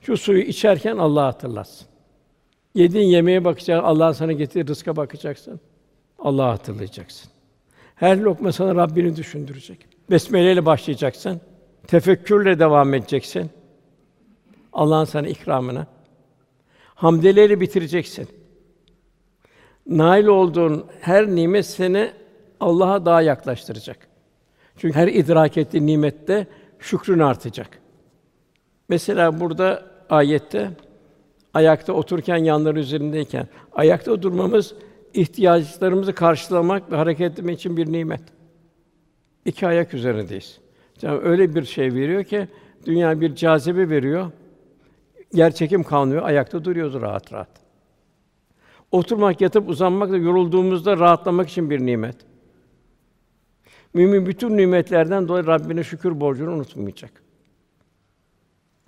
Şu 0.00 0.16
suyu 0.16 0.42
içerken 0.42 0.96
Allah'ı 0.96 1.24
hatırlatsın. 1.24 1.88
Yediğin 2.74 3.08
yemeğe 3.08 3.44
bakacaksın, 3.44 3.84
Allah 3.84 4.14
sana 4.14 4.32
getirdiği 4.32 4.70
rızka 4.70 4.96
bakacaksın. 4.96 5.60
Allah'ı 6.18 6.48
hatırlayacaksın. 6.50 7.30
Her 7.94 8.18
lokma 8.18 8.52
sana 8.52 8.74
Rabbini 8.74 9.16
düşündürecek. 9.16 9.78
Besmele 10.10 10.52
ile 10.52 10.66
başlayacaksın. 10.66 11.40
Tefekkürle 11.86 12.58
devam 12.58 12.94
edeceksin. 12.94 13.50
Allah'ın 14.72 15.04
sana 15.04 15.28
ikramına. 15.28 15.86
Hamdeleyle 16.94 17.60
bitireceksin. 17.60 18.28
Nail 19.86 20.26
olduğun 20.26 20.86
her 21.00 21.26
nimet 21.26 21.66
seni 21.66 22.12
Allah'a 22.60 23.06
daha 23.06 23.22
yaklaştıracak. 23.22 24.07
Çünkü 24.78 24.94
her 24.94 25.08
idrak 25.08 25.56
ettiğin 25.56 25.86
nimette 25.86 26.46
şükrün 26.78 27.18
artacak. 27.18 27.78
Mesela 28.88 29.40
burada 29.40 29.82
ayette 30.10 30.70
ayakta 31.54 31.92
otururken 31.92 32.36
yanları 32.36 32.78
üzerindeyken 32.78 33.48
ayakta 33.72 34.22
durmamız 34.22 34.74
ihtiyaçlarımızı 35.14 36.12
karşılamak 36.12 36.92
ve 36.92 36.96
hareket 36.96 37.32
etmek 37.32 37.58
için 37.58 37.76
bir 37.76 37.92
nimet. 37.92 38.20
İki 39.44 39.66
ayak 39.66 39.94
üzerindeyiz. 39.94 40.58
Yani 41.02 41.20
öyle 41.20 41.54
bir 41.54 41.64
şey 41.64 41.94
veriyor 41.94 42.24
ki 42.24 42.48
dünya 42.86 43.20
bir 43.20 43.34
cazibe 43.34 43.90
veriyor. 43.90 44.30
Yer 45.32 45.52
kalmıyor, 45.84 46.22
ayakta 46.22 46.64
duruyoruz 46.64 47.00
rahat 47.00 47.32
rahat. 47.32 47.48
Oturmak, 48.92 49.40
yatıp 49.40 49.68
uzanmak 49.68 50.10
da 50.10 50.16
yorulduğumuzda 50.16 50.98
rahatlamak 50.98 51.48
için 51.48 51.70
bir 51.70 51.86
nimet. 51.86 52.16
Mümin 53.94 54.26
bütün 54.26 54.56
nimetlerden 54.56 55.28
dolayı 55.28 55.46
Rabbine 55.46 55.84
şükür 55.84 56.20
borcunu 56.20 56.50
unutmayacak. 56.50 57.10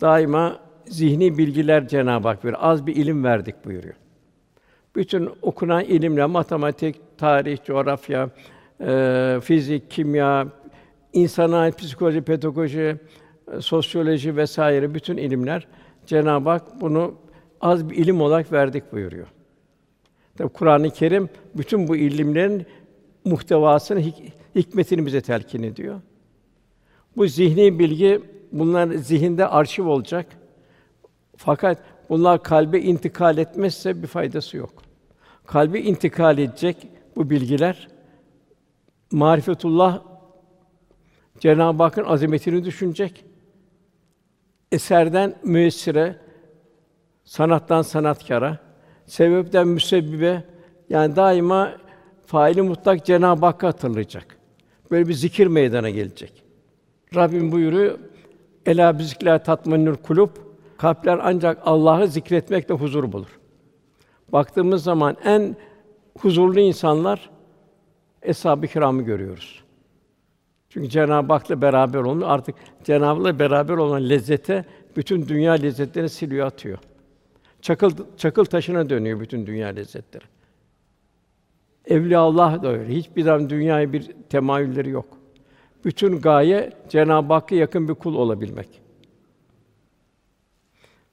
Daima 0.00 0.60
zihni 0.86 1.38
bilgiler 1.38 1.88
Cenab-ı 1.88 2.28
Hak 2.28 2.44
veriyor. 2.44 2.60
Az 2.62 2.86
bir 2.86 2.96
ilim 2.96 3.24
verdik 3.24 3.64
buyuruyor. 3.64 3.94
Bütün 4.96 5.30
okunan 5.42 5.84
ilimler, 5.84 6.26
matematik, 6.26 6.96
tarih, 7.18 7.58
coğrafya, 7.64 8.30
e, 8.80 9.38
fizik, 9.42 9.90
kimya, 9.90 10.48
insana 11.12 11.70
psikoloji, 11.70 12.20
pedagoji, 12.22 12.96
e, 13.52 13.60
sosyoloji 13.60 14.36
vesaire 14.36 14.94
bütün 14.94 15.16
ilimler 15.16 15.66
Cenab-ı 16.06 16.50
Hak 16.50 16.80
bunu 16.80 17.14
az 17.60 17.90
bir 17.90 17.96
ilim 17.96 18.20
olarak 18.20 18.52
verdik 18.52 18.92
buyuruyor. 18.92 19.26
Tabi 20.38 20.48
Kur'an-ı 20.48 20.90
Kerim 20.90 21.28
bütün 21.54 21.88
bu 21.88 21.96
ilimlerin 21.96 22.66
muhtevasını, 23.24 24.00
hik- 24.00 24.32
hikmetini 24.54 25.06
bize 25.06 25.20
telkin 25.20 25.62
ediyor. 25.62 26.00
Bu 27.16 27.26
zihni 27.26 27.78
bilgi 27.78 28.22
bunlar 28.52 28.88
zihinde 28.88 29.46
arşiv 29.46 29.86
olacak. 29.86 30.26
Fakat 31.36 31.78
bunlar 32.08 32.42
kalbe 32.42 32.80
intikal 32.80 33.38
etmezse 33.38 34.02
bir 34.02 34.06
faydası 34.06 34.56
yok. 34.56 34.82
Kalbe 35.46 35.80
intikal 35.80 36.38
edecek 36.38 36.76
bu 37.16 37.30
bilgiler 37.30 37.88
marifetullah 39.12 40.02
Cenab-ı 41.38 41.82
Hakk'ın 41.82 42.04
azametini 42.04 42.64
düşünecek. 42.64 43.24
Eserden 44.72 45.34
müessire, 45.44 46.16
sanattan 47.24 47.82
sanatkara, 47.82 48.58
sebepten 49.06 49.68
müsebbibe 49.68 50.44
yani 50.88 51.16
daima 51.16 51.72
faili 52.30 52.62
mutlak 52.62 53.06
Cenab-ı 53.06 53.46
Hakk'ı 53.46 53.66
hatırlayacak. 53.66 54.36
Böyle 54.90 55.08
bir 55.08 55.14
zikir 55.14 55.46
meydana 55.46 55.90
gelecek. 55.90 56.42
Rabbim 57.14 57.52
buyuruyor: 57.52 57.98
"Ela 58.66 58.98
bizikla 58.98 59.38
tatmannul 59.38 59.94
kulub." 59.94 60.30
Kalpler 60.78 61.20
ancak 61.22 61.58
Allah'ı 61.64 62.08
zikretmekle 62.08 62.74
huzur 62.74 63.12
bulur. 63.12 63.38
Baktığımız 64.32 64.82
zaman 64.82 65.16
en 65.24 65.56
huzurlu 66.18 66.60
insanlar 66.60 67.30
eshab-ı 68.22 68.66
kiramı 68.66 69.02
görüyoruz. 69.02 69.64
Çünkü 70.68 70.88
Cenab-ı 70.88 71.32
Hak'la 71.32 71.62
beraber 71.62 71.98
olmuş. 71.98 72.24
Artık 72.26 72.54
Cenab-ı 72.84 73.06
Hak'la 73.06 73.38
beraber 73.38 73.76
olan 73.76 74.08
lezzete 74.08 74.64
bütün 74.96 75.28
dünya 75.28 75.52
lezzetlerini 75.52 76.08
siliyor, 76.08 76.46
atıyor. 76.46 76.78
Çakıl 77.62 77.90
çakıl 78.16 78.44
taşına 78.44 78.90
dönüyor 78.90 79.20
bütün 79.20 79.46
dünya 79.46 79.68
lezzetleri. 79.68 80.24
Evliya 81.90 82.20
Allah 82.20 82.62
da 82.62 82.68
öyle. 82.68 82.94
Hiçbir 82.94 83.22
zaman 83.22 83.50
dünyaya 83.50 83.92
bir 83.92 84.10
temayülleri 84.28 84.90
yok. 84.90 85.06
Bütün 85.84 86.20
gaye 86.20 86.72
Cenab-ı 86.88 87.32
Hakk'a 87.32 87.54
yakın 87.54 87.88
bir 87.88 87.94
kul 87.94 88.14
olabilmek. 88.14 88.82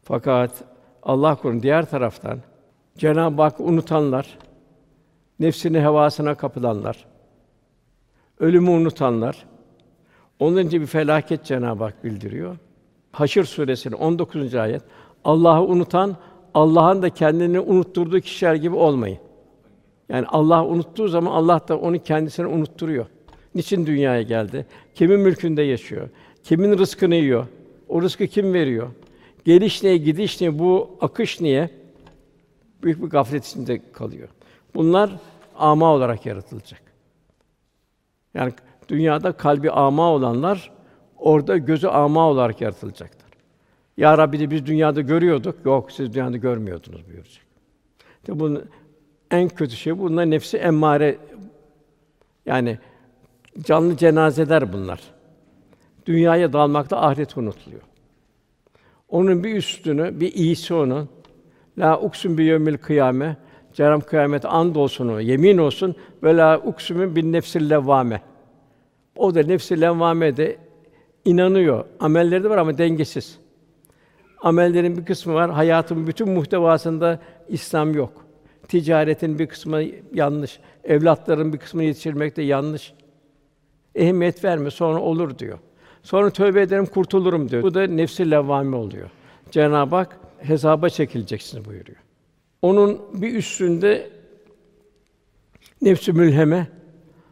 Fakat 0.03 0.63
Allah 1.03 1.35
korusun 1.35 1.63
diğer 1.63 1.89
taraftan 1.89 2.39
Cenab-ı 2.97 3.41
Hakk'ı 3.41 3.63
unutanlar, 3.63 4.37
nefsini 5.39 5.79
hevasına 5.79 6.35
kapılanlar, 6.35 7.05
ölümü 8.39 8.69
unutanlar, 8.69 9.45
onun 10.39 10.67
için 10.67 10.81
bir 10.81 10.87
felaket 10.87 11.45
Cenab-ı 11.45 11.83
Hak 11.83 12.03
bildiriyor. 12.03 12.57
Haşr 13.11 13.43
suresinin 13.43 13.95
19. 13.95 14.55
ayet 14.55 14.81
Allah'ı 15.23 15.63
unutan, 15.63 16.15
Allah'ın 16.53 17.01
da 17.01 17.09
kendini 17.09 17.59
unutturduğu 17.59 18.19
kişiler 18.19 18.55
gibi 18.55 18.75
olmayın. 18.75 19.19
Yani 20.09 20.25
Allah 20.27 20.65
unuttuğu 20.65 21.07
zaman 21.07 21.31
Allah 21.31 21.61
da 21.67 21.77
onu 21.77 22.03
kendisine 22.03 22.45
unutturuyor. 22.45 23.05
Niçin 23.55 23.85
dünyaya 23.85 24.21
geldi? 24.21 24.65
Kimin 24.95 25.19
mülkünde 25.19 25.61
yaşıyor? 25.61 26.09
Kimin 26.43 26.77
rızkını 26.77 27.15
yiyor? 27.15 27.45
O 27.89 28.01
rızkı 28.01 28.27
kim 28.27 28.53
veriyor? 28.53 28.87
Geliş 29.45 29.83
niye, 29.83 29.97
gidiş 29.97 30.41
niye, 30.41 30.59
bu 30.59 30.97
akış 31.01 31.41
niye? 31.41 31.69
Büyük 32.83 33.03
bir 33.03 33.07
gaflet 33.07 33.45
içinde 33.45 33.81
kalıyor. 33.93 34.29
Bunlar 34.75 35.19
ama 35.55 35.93
olarak 35.93 36.25
yaratılacak. 36.25 36.81
Yani 38.33 38.53
dünyada 38.89 39.31
kalbi 39.31 39.71
ama 39.71 40.11
olanlar 40.11 40.71
orada 41.17 41.57
gözü 41.57 41.87
ama 41.87 42.29
olarak 42.29 42.61
yaratılacaklar. 42.61 43.29
Ya 43.97 44.17
Rabbi 44.17 44.39
de 44.39 44.51
biz 44.51 44.65
dünyada 44.65 45.01
görüyorduk. 45.01 45.65
Yok 45.65 45.91
siz 45.91 46.13
dünyada 46.13 46.37
görmüyordunuz 46.37 47.07
buyuracak. 47.07 47.43
İşte 48.19 48.39
bunun 48.39 48.69
en 49.31 49.49
kötü 49.49 49.75
şey 49.75 49.99
bunlar 49.99 50.29
nefsi 50.29 50.57
emmare 50.57 51.17
yani 52.45 52.77
canlı 53.61 53.97
cenazeler 53.97 54.73
bunlar. 54.73 54.99
Dünyaya 56.05 56.53
dalmakta 56.53 57.01
ahiret 57.01 57.37
unutuluyor. 57.37 57.81
Onun 59.09 59.43
bir 59.43 59.55
üstünü, 59.55 60.19
bir 60.19 60.33
iyisi 60.33 60.73
onun. 60.73 61.09
La 61.77 61.99
uksun 61.99 62.37
bi 62.37 62.43
yevmil 62.43 62.77
kıyame. 62.77 63.37
Cenab 63.73 64.01
kıyamet 64.01 64.45
and 64.45 64.75
olsun, 64.75 65.19
yemin 65.19 65.57
olsun 65.57 65.95
ve 66.23 66.37
la 66.37 66.57
uksumu 66.57 67.15
bin 67.15 67.33
nefsil 67.33 67.69
levvame. 67.69 68.21
O 69.15 69.35
da 69.35 69.43
nefsi 69.43 69.81
levvame 69.81 70.55
inanıyor. 71.25 71.85
Amelleri 71.99 72.43
de 72.43 72.49
var 72.49 72.57
ama 72.57 72.77
dengesiz. 72.77 73.39
Amellerin 74.41 74.97
bir 74.97 75.05
kısmı 75.05 75.33
var. 75.33 75.51
Hayatın 75.51 76.07
bütün 76.07 76.29
muhtevasında 76.29 77.19
İslam 77.47 77.93
yok. 77.93 78.26
Ticaretin 78.67 79.39
bir 79.39 79.47
kısmı 79.47 79.83
yanlış. 80.13 80.59
Evlatların 80.83 81.53
bir 81.53 81.57
kısmını 81.57 81.83
yetiştirmekte 81.83 82.41
yanlış. 82.41 82.93
Ehemmiyet 83.95 84.43
verme, 84.43 84.71
sonra 84.71 84.99
olur 85.01 85.39
diyor. 85.39 85.59
Sonra 86.03 86.29
tövbe 86.29 86.61
ederim, 86.61 86.85
kurtulurum 86.85 87.49
diyor. 87.49 87.63
Bu 87.63 87.73
da 87.73 87.87
nefsi 87.87 88.31
levvame 88.31 88.75
oluyor. 88.75 89.09
Cenab-ı 89.51 89.95
Hak 89.95 90.19
hesaba 90.39 90.89
çekileceksiniz 90.89 91.65
buyuruyor. 91.65 91.97
Onun 92.61 93.01
bir 93.13 93.35
üstünde 93.35 94.09
nefsü 95.81 96.13
mülheme 96.13 96.67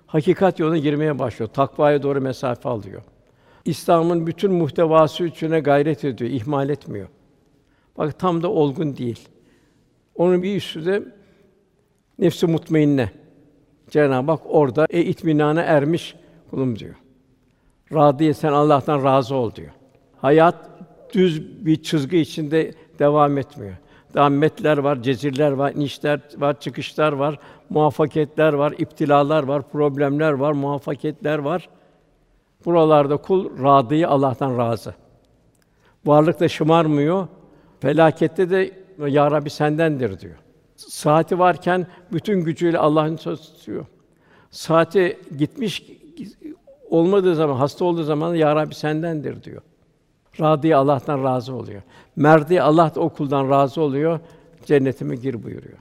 hakikat 0.07 0.59
yoluna 0.59 0.77
girmeye 0.77 1.19
başlıyor. 1.19 1.49
Takvaya 1.53 2.03
doğru 2.03 2.21
mesafe 2.21 2.69
alıyor. 2.69 3.01
İslam'ın 3.65 4.27
bütün 4.27 4.51
muhtevası 4.53 5.25
içine 5.25 5.59
gayret 5.59 6.05
ediyor, 6.05 6.29
ihmal 6.29 6.69
etmiyor. 6.69 7.07
Bak 7.97 8.19
tam 8.19 8.43
da 8.43 8.51
olgun 8.51 8.97
değil. 8.97 9.29
Onun 10.15 10.43
bir 10.43 10.55
üstü 10.55 10.85
de 10.85 11.03
nefsi 12.19 12.48
mutmainne. 12.48 13.10
Cenab-ı 13.89 14.31
Hak 14.31 14.41
orada 14.45 14.88
e 14.89 15.01
itminana 15.01 15.62
ermiş 15.62 16.15
kulum 16.50 16.79
diyor. 16.79 16.95
Radiye 17.93 18.34
sen 18.34 18.51
Allah'tan 18.51 19.03
razı 19.03 19.36
ol 19.36 19.55
diyor. 19.55 19.72
Hayat 20.17 20.69
düz 21.13 21.65
bir 21.65 21.84
çizgi 21.84 22.17
içinde 22.17 22.74
devam 23.00 23.38
etmiyor. 23.38 23.75
Daha 24.13 24.29
metler 24.29 24.77
var, 24.77 25.01
cezirler 25.01 25.51
var, 25.51 25.72
inişler 25.72 26.19
var, 26.38 26.60
çıkışlar 26.60 27.13
var, 27.13 27.39
muvaffakiyetler 27.70 28.53
var, 28.53 28.74
iptilalar 28.77 29.44
var, 29.44 29.70
problemler 29.70 30.31
var, 30.31 30.51
muvaffakiyetler 30.51 31.39
var. 31.39 31.70
Buralarda 32.66 33.18
kul 33.18 33.63
radıyı 33.63 34.09
Allah'tan 34.09 34.57
razı. 34.57 34.94
Varlıkta 36.05 36.50
şımarmıyor. 36.50 37.27
Felakette 37.79 38.50
de 38.50 38.72
ya 39.07 39.31
Rabbi 39.31 39.50
sendendir 39.50 40.20
diyor. 40.20 40.35
Saati 40.75 41.40
varken 41.40 41.88
bütün 42.14 42.42
gücüyle 42.42 42.77
Allah'ın 42.77 43.16
tutuyor. 43.16 43.85
Saati 44.51 45.20
gitmiş 45.38 45.83
olmadığı 46.90 47.35
zaman, 47.35 47.55
hasta 47.55 47.85
olduğu 47.85 48.03
zaman 48.03 48.35
ya 48.35 48.55
Rabbi 48.55 48.75
sendendir 48.75 49.44
diyor. 49.44 49.61
Radi 50.40 50.75
Allah'tan 50.75 51.24
razı 51.24 51.55
oluyor. 51.55 51.81
Merdi 52.16 52.61
Allah 52.61 52.96
da 52.96 53.00
o 53.00 53.14
razı 53.29 53.81
oluyor. 53.81 54.20
Cennetime 54.66 55.16
gir 55.16 55.44
buyuruyor. 55.44 55.77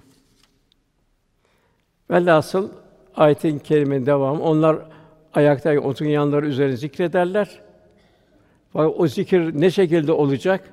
Velhasıl 2.11 2.69
ayetin 3.17 3.59
kerimenin 3.59 4.07
devamı 4.07 4.43
onlar 4.43 4.77
ayakta 5.35 5.79
oturanlar 5.79 6.43
üzerine 6.43 6.77
zikrederler. 6.77 7.61
O 8.75 9.07
zikir 9.07 9.61
ne 9.61 9.71
şekilde 9.71 10.13
olacak? 10.13 10.71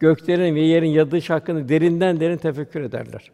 Göklerin 0.00 0.54
ve 0.54 0.60
yerin 0.60 0.90
yadışı 0.90 1.32
hakkında 1.32 1.68
derinden 1.68 2.20
derin 2.20 2.36
tefekkür 2.36 2.80
ederler. 2.80 3.30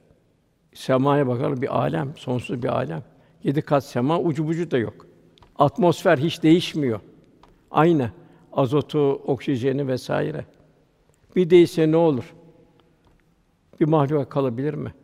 Semaya 0.80 1.26
bakalım 1.26 1.62
bir 1.62 1.78
alem, 1.78 2.12
sonsuz 2.16 2.62
bir 2.62 2.68
alem. 2.68 3.02
Yedi 3.44 3.62
kat 3.62 3.84
sema, 3.84 4.20
ucu 4.20 4.46
bucu 4.46 4.70
da 4.70 4.78
yok. 4.78 5.06
Atmosfer 5.58 6.18
hiç 6.18 6.42
değişmiyor. 6.42 7.00
Aynı. 7.70 8.10
Azotu, 8.52 9.12
oksijeni 9.12 9.88
vesaire. 9.88 10.44
Bir 11.36 11.50
değişse 11.50 11.90
ne 11.90 11.96
olur? 11.96 12.34
Bir 13.80 13.84
mahluk 13.84 14.30
kalabilir 14.30 14.74
mi? 14.74 14.94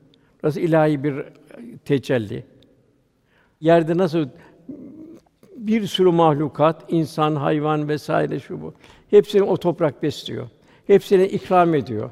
Nasıl 0.43 0.61
ilahi 0.61 1.05
bir 1.05 1.25
tecelli? 1.85 2.45
Yerde 3.61 3.97
nasıl 3.97 4.29
bir 5.57 5.87
sürü 5.87 6.11
mahlukat, 6.11 6.85
insan, 6.89 7.37
hayvan 7.37 7.89
vesaire 7.89 8.41
şu 8.41 8.63
bu. 8.63 8.75
Hepsini 9.11 9.43
o 9.43 9.57
toprak 9.57 10.03
besliyor. 10.03 10.49
Hepsini 10.87 11.27
ikram 11.27 11.75
ediyor. 11.75 12.11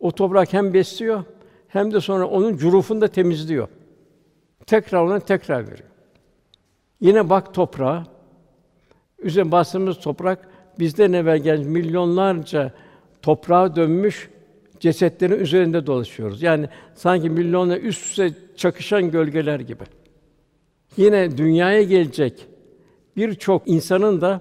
O 0.00 0.12
toprak 0.12 0.52
hem 0.52 0.74
besliyor 0.74 1.24
hem 1.68 1.92
de 1.92 2.00
sonra 2.00 2.26
onun 2.26 2.56
curufunu 2.56 3.00
da 3.00 3.08
temizliyor. 3.08 3.68
Tekrar 4.66 5.02
ona 5.02 5.20
tekrar 5.20 5.66
veriyor. 5.66 5.88
Yine 7.00 7.30
bak 7.30 7.54
toprağa. 7.54 8.04
Üzerine 9.18 9.52
bastığımız 9.52 10.00
toprak 10.00 10.48
bizden 10.78 11.12
evvel 11.12 11.38
gelmiş 11.38 11.66
milyonlarca 11.66 12.72
toprağa 13.22 13.76
dönmüş 13.76 14.30
cesetlerin 14.80 15.40
üzerinde 15.40 15.86
dolaşıyoruz. 15.86 16.42
Yani 16.42 16.68
sanki 16.94 17.30
milyonla 17.30 17.78
üst 17.78 18.04
üste 18.04 18.30
çakışan 18.56 19.10
gölgeler 19.10 19.60
gibi. 19.60 19.84
Yine 20.96 21.38
dünyaya 21.38 21.82
gelecek 21.82 22.46
birçok 23.16 23.62
insanın 23.66 24.20
da 24.20 24.40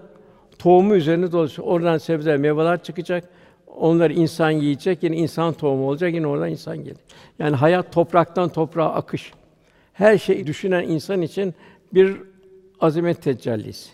tohumu 0.60 0.96
üzerinde 0.96 1.32
dolaşıyor. 1.32 1.68
Oradan 1.68 1.98
sebze, 1.98 2.38
meyveler 2.38 2.84
çıkacak. 2.84 3.30
Onlar 3.80 4.12
insan 4.12 4.52
yiyecek, 4.52 5.04
yine 5.04 5.16
insan 5.16 5.54
tohumu 5.54 5.90
olacak, 5.90 6.14
yine 6.14 6.28
oradan 6.28 6.50
insan 6.50 6.78
gelecek. 6.78 7.06
Yani 7.40 7.56
hayat 7.56 7.92
topraktan 7.92 8.50
toprağa 8.50 8.94
akış. 8.94 9.34
Her 9.94 10.18
şeyi 10.18 10.48
düşünen 10.48 10.84
insan 10.84 11.22
için 11.22 11.54
bir 11.94 12.18
azamet 12.80 13.22
tecellisi. 13.22 13.90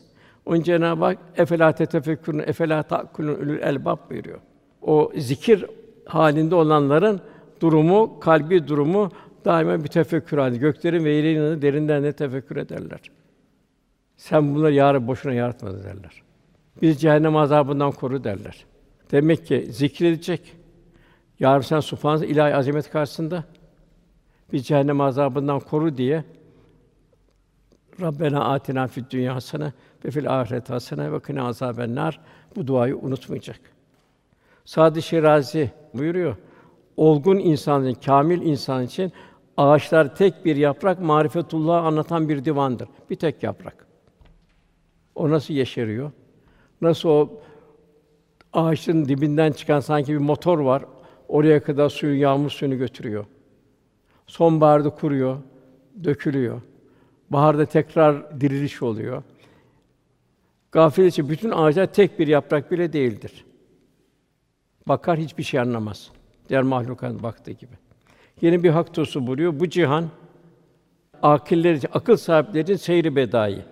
Onun 0.46 0.62
Cenab-ı 0.62 1.06
Hak 1.06 1.18
efela 1.38 1.72
tetefekkürün 1.72 2.40
efela 2.40 2.84
ta'kulun 2.84 3.36
ulul 3.36 3.60
elbab 3.60 3.98
buyuruyor. 4.10 4.40
O 4.82 5.12
zikir 5.18 5.66
halinde 6.06 6.56
olanların 6.56 7.22
durumu, 7.62 8.20
kalbi 8.20 8.68
durumu 8.68 9.12
daima 9.46 9.84
bir 9.84 9.88
tefekkür 9.88 10.38
halinde. 10.38 10.58
Göklerin 10.60 11.06
ve 11.06 11.12
yerin 11.12 11.62
derinden 11.62 12.04
de 12.04 12.14
tefekkür 12.14 12.58
ederler. 12.58 13.00
Sen 14.18 14.56
bunları 14.56 14.74
yarı 14.74 15.08
boşuna 15.08 15.34
yaratmadın 15.34 15.84
derler. 15.84 16.22
Biz 16.82 17.02
cehennem 17.02 17.36
azabından 17.36 17.92
koru 17.92 18.24
derler. 18.24 18.66
Demek 19.14 19.46
ki 19.46 19.68
zikredecek. 19.70 20.54
Yarın 21.40 21.62
sen 21.62 21.80
subhanallah 21.80 22.26
ilahi 22.26 22.56
azamet 22.56 22.90
karşısında 22.90 23.44
biz 24.54 24.68
cehennem 24.68 25.02
azabından 25.02 25.60
koru 25.60 25.98
diye 25.98 26.24
Rabbena 28.02 28.54
atina 28.54 28.88
fid 28.88 29.06
dünya 29.10 29.36
hasene 29.36 29.74
ve 30.06 30.12
fil 30.12 30.40
ahiret 30.40 30.70
hasene 30.70 31.12
ve 31.12 31.22
kina 31.22 31.48
azaben 31.48 31.96
nar 31.96 32.20
bu 32.56 32.68
duayı 32.68 32.98
unutmayacak. 32.98 33.60
Sadi 34.66 35.02
Şirazi 35.02 35.72
buyuruyor. 35.94 36.36
Olgun 36.98 37.38
insan 37.38 37.86
için, 37.86 38.02
kamil 38.02 38.42
insan 38.42 38.84
için 38.84 39.12
ağaçlar 39.58 40.16
tek 40.16 40.46
bir 40.46 40.56
yaprak 40.56 41.00
marifetullah 41.00 41.86
anlatan 41.86 42.30
bir 42.30 42.46
divandır. 42.46 42.88
Bir 43.10 43.16
tek 43.16 43.44
yaprak. 43.44 43.88
O 45.16 45.30
nasıl 45.30 45.54
yeşeriyor? 45.54 46.12
Nasıl 46.82 47.10
o 47.10 47.42
ağaçın 48.54 49.06
dibinden 49.06 49.52
çıkan 49.52 49.80
sanki 49.80 50.14
bir 50.14 50.18
motor 50.18 50.60
var. 50.60 50.86
Oraya 51.28 51.64
kadar 51.64 51.90
suyu, 51.90 52.22
yağmur 52.22 52.50
suyunu 52.50 52.78
götürüyor. 52.78 53.26
Sonbaharda 54.28 54.90
kuruyor, 54.90 55.38
dökülüyor. 56.04 56.62
Baharda 57.30 57.66
tekrar 57.66 58.42
diriliş 58.42 58.82
oluyor. 58.82 59.24
Gafil 60.72 61.04
için 61.04 61.30
bütün 61.30 61.52
ağaçlar 61.52 61.86
tek 61.86 62.20
bir 62.20 62.28
yaprak 62.28 62.72
bile 62.72 62.94
değildir. 62.94 63.46
Bakar 64.88 65.18
hiçbir 65.18 65.44
şey 65.44 65.60
anlamaz. 65.60 66.12
Diğer 66.50 66.64
mahlukat 66.64 67.24
baktığı 67.24 67.52
gibi. 67.52 67.72
Yeni 68.42 68.64
bir 68.64 68.70
hak 68.70 68.94
tosu 68.94 69.28
buluyor. 69.28 69.60
Bu 69.60 69.70
cihan 69.70 70.10
akiller 71.22 71.74
için, 71.74 71.90
akıl 71.94 72.18
sahipleri 72.18 72.64
için 72.64 72.76
seyri 72.76 73.16
bedai. 73.16 73.66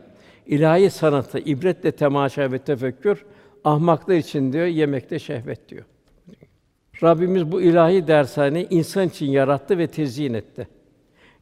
İlahi 0.46 0.90
sanatı 0.90 1.40
ibretle 1.40 1.92
temaşa 1.92 2.52
ve 2.52 2.60
tefekkür 2.60 3.26
ahmaklar 3.64 4.16
için 4.16 4.54
diyor 4.54 4.66
yemekte 4.66 5.20
şehvet 5.20 5.70
diyor. 5.70 5.86
Rabbimiz 7.04 7.52
bu 7.52 7.62
ilahi 7.62 8.08
dershaneyi 8.08 8.68
insan 8.70 9.08
için 9.08 9.26
yarattı 9.26 9.78
ve 9.78 9.88
tezyin 9.88 10.34
etti. 10.34 10.68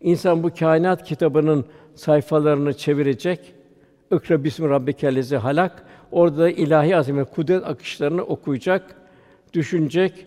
İnsan 0.02 0.44
bu 0.44 0.54
kainat 0.54 1.04
kitabının 1.04 1.66
sayfalarını 1.96 2.74
çevirecek. 2.74 3.54
İkra 4.12 4.44
bismi 4.44 4.70
rabbikellezi 4.70 5.38
halak. 5.38 5.86
Orada 6.12 6.38
da 6.38 6.50
ilahi 6.50 6.96
azamet, 6.96 7.32
kudret 7.36 7.68
akışlarını 7.68 8.24
okuyacak, 8.24 8.96
düşünecek. 9.54 10.26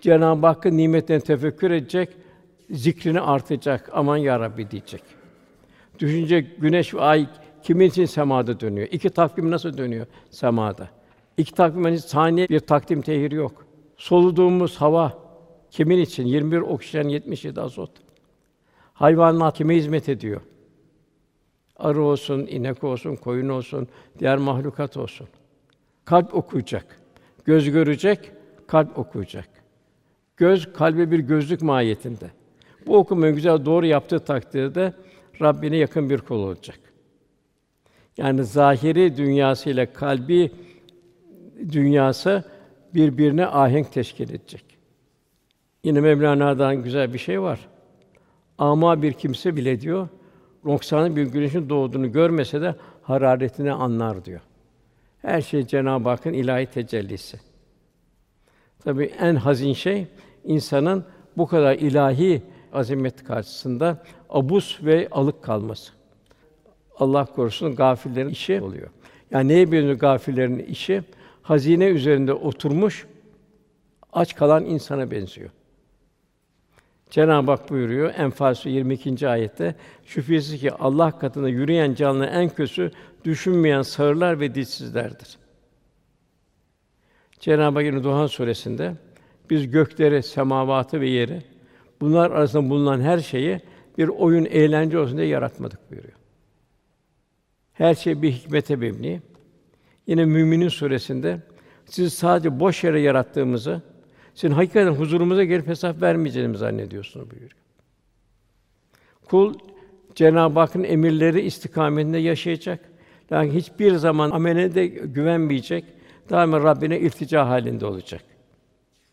Cenab-ı 0.00 0.46
Hakk'ın 0.46 0.76
nimetlerini 0.76 1.24
tefekkür 1.24 1.70
edecek, 1.70 2.08
zikrini 2.70 3.20
artacak. 3.20 3.90
Aman 3.92 4.16
ya 4.16 4.40
Rabbi 4.40 4.70
diyecek. 4.70 5.02
Düşünecek 5.98 6.60
güneş 6.60 6.94
ve 6.94 7.00
ay 7.00 7.26
kimin 7.64 7.88
için 7.88 8.04
semada 8.04 8.60
dönüyor? 8.60 8.88
İki 8.90 9.10
takvim 9.10 9.50
nasıl 9.50 9.78
dönüyor 9.78 10.06
semada? 10.30 10.88
İki 11.36 11.54
takvim 11.54 11.84
hani 11.84 11.98
saniye 11.98 12.48
bir 12.48 12.60
takdim 12.60 13.02
tehir 13.02 13.32
yok. 13.32 13.66
Soluduğumuz 13.96 14.76
hava 14.76 15.18
kimin 15.70 15.98
için? 15.98 16.26
21 16.26 16.58
oksijen, 16.58 17.08
77 17.08 17.60
azot. 17.60 17.90
Hayvanlar 18.94 19.54
kime 19.54 19.76
hizmet 19.76 20.08
ediyor? 20.08 20.40
Arı 21.76 22.02
olsun, 22.02 22.46
inek 22.46 22.84
olsun, 22.84 23.16
koyun 23.16 23.48
olsun, 23.48 23.88
diğer 24.18 24.38
mahlukat 24.38 24.96
olsun. 24.96 25.28
Kalp 26.04 26.34
okuyacak. 26.34 27.00
Göz 27.44 27.70
görecek, 27.70 28.30
kalp 28.66 28.98
okuyacak. 28.98 29.48
Göz 30.36 30.72
kalbe 30.72 31.10
bir 31.10 31.18
gözlük 31.18 31.62
mahiyetinde. 31.62 32.30
Bu 32.86 32.96
okumayı 32.96 33.34
güzel 33.34 33.64
doğru 33.64 33.86
yaptığı 33.86 34.20
takdirde 34.20 34.92
Rabbine 35.42 35.76
yakın 35.76 36.10
bir 36.10 36.18
kul 36.18 36.38
olacak. 36.38 36.83
Yani 38.18 38.44
zahiri 38.44 39.16
dünyası 39.16 39.70
ile 39.70 39.92
kalbi 39.92 40.52
dünyası 41.72 42.44
birbirine 42.94 43.46
ahenk 43.46 43.92
teşkil 43.92 44.30
edecek. 44.30 44.64
Yine 45.84 46.00
Mevlana'dan 46.00 46.82
güzel 46.82 47.12
bir 47.12 47.18
şey 47.18 47.40
var. 47.40 47.68
Ama 48.58 49.02
bir 49.02 49.12
kimse 49.12 49.56
bile 49.56 49.80
diyor, 49.80 50.08
noksanlı 50.64 51.16
bir 51.16 51.26
güneşin 51.26 51.68
doğduğunu 51.68 52.12
görmese 52.12 52.60
de 52.60 52.74
hararetini 53.02 53.72
anlar 53.72 54.24
diyor. 54.24 54.40
Her 55.22 55.40
şey 55.40 55.66
Cenab-ı 55.66 56.08
Hakk'ın 56.08 56.32
ilahi 56.32 56.66
tecellisi. 56.66 57.40
Tabii 58.84 59.04
en 59.04 59.34
hazin 59.34 59.72
şey 59.72 60.06
insanın 60.44 61.04
bu 61.36 61.46
kadar 61.46 61.74
ilahi 61.74 62.42
azamet 62.72 63.24
karşısında 63.24 64.02
abus 64.30 64.82
ve 64.82 65.08
alık 65.10 65.42
kalması. 65.42 65.92
Allah 66.98 67.26
korusun 67.26 67.76
gafillerin 67.76 68.28
işi 68.28 68.60
oluyor. 68.60 68.88
Yani 69.30 69.48
neye 69.48 69.72
benziyor 69.72 69.98
gafillerin 69.98 70.58
işi? 70.58 71.02
Hazine 71.42 71.86
üzerinde 71.86 72.32
oturmuş 72.32 73.06
aç 74.12 74.34
kalan 74.34 74.64
insana 74.64 75.10
benziyor. 75.10 75.50
Cenab-ı 77.10 77.50
Hak 77.50 77.70
buyuruyor 77.70 78.14
Enfal 78.16 78.54
22. 78.64 79.28
ayette 79.28 79.74
şüphesiz 80.04 80.60
ki 80.60 80.72
Allah 80.72 81.18
katında 81.18 81.48
yürüyen 81.48 81.94
canlı 81.94 82.26
en 82.26 82.48
kötüsü 82.48 82.90
düşünmeyen 83.24 83.82
sağırlar 83.82 84.40
ve 84.40 84.54
dilsizlerdir. 84.54 85.38
Cenab-ı 87.40 87.78
Hak 87.78 87.86
yine 87.86 88.04
Duhan 88.04 88.26
suresinde 88.26 88.94
biz 89.50 89.70
gökleri, 89.70 90.22
semavatı 90.22 91.00
ve 91.00 91.08
yeri 91.08 91.42
bunlar 92.00 92.30
arasında 92.30 92.70
bulunan 92.70 93.00
her 93.00 93.18
şeyi 93.18 93.60
bir 93.98 94.08
oyun, 94.08 94.44
eğlence 94.44 94.98
olsun 94.98 95.16
diye 95.16 95.26
yaratmadık 95.26 95.90
buyuruyor. 95.90 96.23
Her 97.74 97.94
şey 97.94 98.22
bir 98.22 98.32
hikmete 98.32 98.76
mebni. 98.76 99.22
Yine 100.06 100.24
Müminin 100.24 100.68
suresinde 100.68 101.40
siz 101.86 102.14
sadece 102.14 102.60
boş 102.60 102.84
yere 102.84 103.00
yarattığımızı, 103.00 103.82
sizin 104.34 104.54
hakikaten 104.54 104.92
huzurumuza 104.92 105.44
gelip 105.44 105.66
hesap 105.66 106.02
vermeyeceğimizi 106.02 106.58
zannediyorsunuz 106.58 107.30
buyuruyor. 107.30 107.52
Kul 109.24 109.54
Cenab-ı 110.14 110.60
Hakk'ın 110.60 110.84
emirleri 110.84 111.40
istikametinde 111.40 112.18
yaşayacak. 112.18 112.80
Yani 113.30 113.54
hiçbir 113.54 113.94
zaman 113.94 114.30
ameline 114.30 114.74
de 114.74 114.86
güvenmeyecek. 114.86 115.84
Daima 116.30 116.60
Rabbine 116.60 117.00
iltica 117.00 117.48
halinde 117.48 117.86
olacak. 117.86 118.22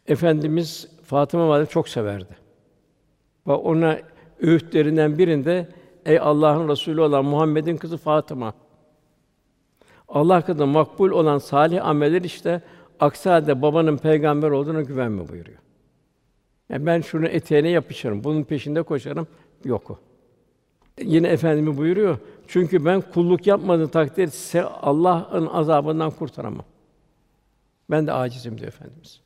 Efendimiz 0.07 0.87
Fatıma 1.03 1.49
valide 1.49 1.69
çok 1.69 1.89
severdi. 1.89 2.37
Ve 3.47 3.51
ona 3.51 3.99
öğütlerinden 4.41 5.17
birinde 5.17 5.67
ey 6.05 6.19
Allah'ın 6.19 6.69
Resulü 6.69 7.01
olan 7.01 7.25
Muhammed'in 7.25 7.77
kızı 7.77 7.97
Fatıma. 7.97 8.53
Allah 10.07 10.41
katında 10.41 10.65
makbul 10.65 11.11
olan 11.11 11.37
salih 11.37 11.85
ameller 11.85 12.21
işte 12.21 12.61
aksi 12.99 13.29
halde 13.29 13.61
babanın 13.61 13.97
peygamber 13.97 14.49
olduğuna 14.49 14.81
güvenme 14.81 15.29
buyuruyor. 15.29 15.57
Yani 16.69 16.85
ben 16.85 17.01
şunu 17.01 17.27
eteğine 17.27 17.69
yapışırım, 17.69 18.23
bunun 18.23 18.43
peşinde 18.43 18.83
koşarım. 18.83 19.27
Yok 19.65 19.91
o. 19.91 19.99
Yine 21.01 21.27
efendimi 21.27 21.77
buyuruyor. 21.77 22.17
Çünkü 22.47 22.85
ben 22.85 23.01
kulluk 23.01 23.47
yapmadığım 23.47 23.87
takdirde 23.87 24.63
Allah'ın 24.63 25.47
azabından 25.47 26.11
kurtaramam. 26.11 26.65
Ben 27.89 28.07
de 28.07 28.13
acizim 28.13 28.57
diyor 28.57 28.67
efendimiz. 28.67 29.21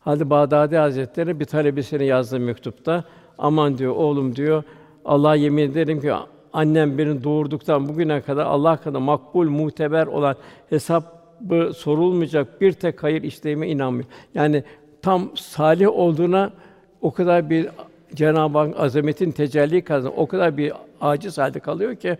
Hadi 0.00 0.30
Bağdadi 0.30 0.76
Hazretleri 0.76 1.40
bir 1.40 1.44
talebesine 1.44 2.04
yazdığı 2.04 2.40
mektupta 2.40 3.04
aman 3.42 3.78
diyor 3.78 3.96
oğlum 3.96 4.36
diyor 4.36 4.62
Allah'a 5.04 5.34
yemin 5.34 5.70
ederim 5.70 6.00
ki 6.00 6.12
annem 6.52 6.98
beni 6.98 7.24
doğurduktan 7.24 7.88
bugüne 7.88 8.20
kadar 8.20 8.46
Allah 8.46 8.76
kadar 8.76 9.00
makbul, 9.00 9.48
muteber 9.48 10.06
olan 10.06 10.36
hesabı 10.70 11.72
sorulmayacak 11.74 12.60
bir 12.60 12.72
tek 12.72 13.02
hayır 13.02 13.22
işleyime 13.22 13.68
inanmıyor. 13.68 14.08
Yani 14.34 14.64
tam 15.02 15.36
salih 15.36 15.88
olduğuna 15.88 16.52
o 17.00 17.10
kadar 17.10 17.50
bir 17.50 17.68
Cenab-ı 18.14 18.58
Hak 18.58 18.80
azametin 18.80 19.32
tecelli 19.32 19.84
kazan 19.84 20.12
o 20.16 20.26
kadar 20.26 20.56
bir 20.56 20.72
aciz 21.00 21.38
halde 21.38 21.60
kalıyor 21.60 21.96
ki 21.96 22.16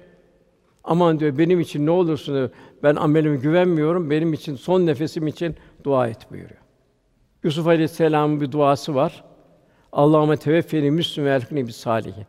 aman 0.85 1.21
diyor 1.21 1.39
benim 1.39 1.61
için 1.61 1.87
ne 1.87 1.91
olursun 1.91 2.35
diyor, 2.35 2.51
ben 2.83 2.97
amelime 2.97 3.37
güvenmiyorum. 3.37 4.11
Benim 4.11 4.33
için 4.33 4.57
son 4.57 4.87
nefesim 4.87 5.27
için 5.27 5.57
dua 5.85 6.09
et 6.09 6.31
buyuruyor. 6.31 6.61
Yusuf 7.43 7.67
Aleyhisselam'ın 7.67 8.41
bir 8.41 8.53
duası 8.53 8.95
var. 8.95 9.25
Allahümme 9.93 10.37
teveffeni 10.37 10.91
müslüm 10.91 11.25
ve 11.25 11.35
elhikni 11.35 11.67
bis 11.67 11.77
salihin. 11.77 12.27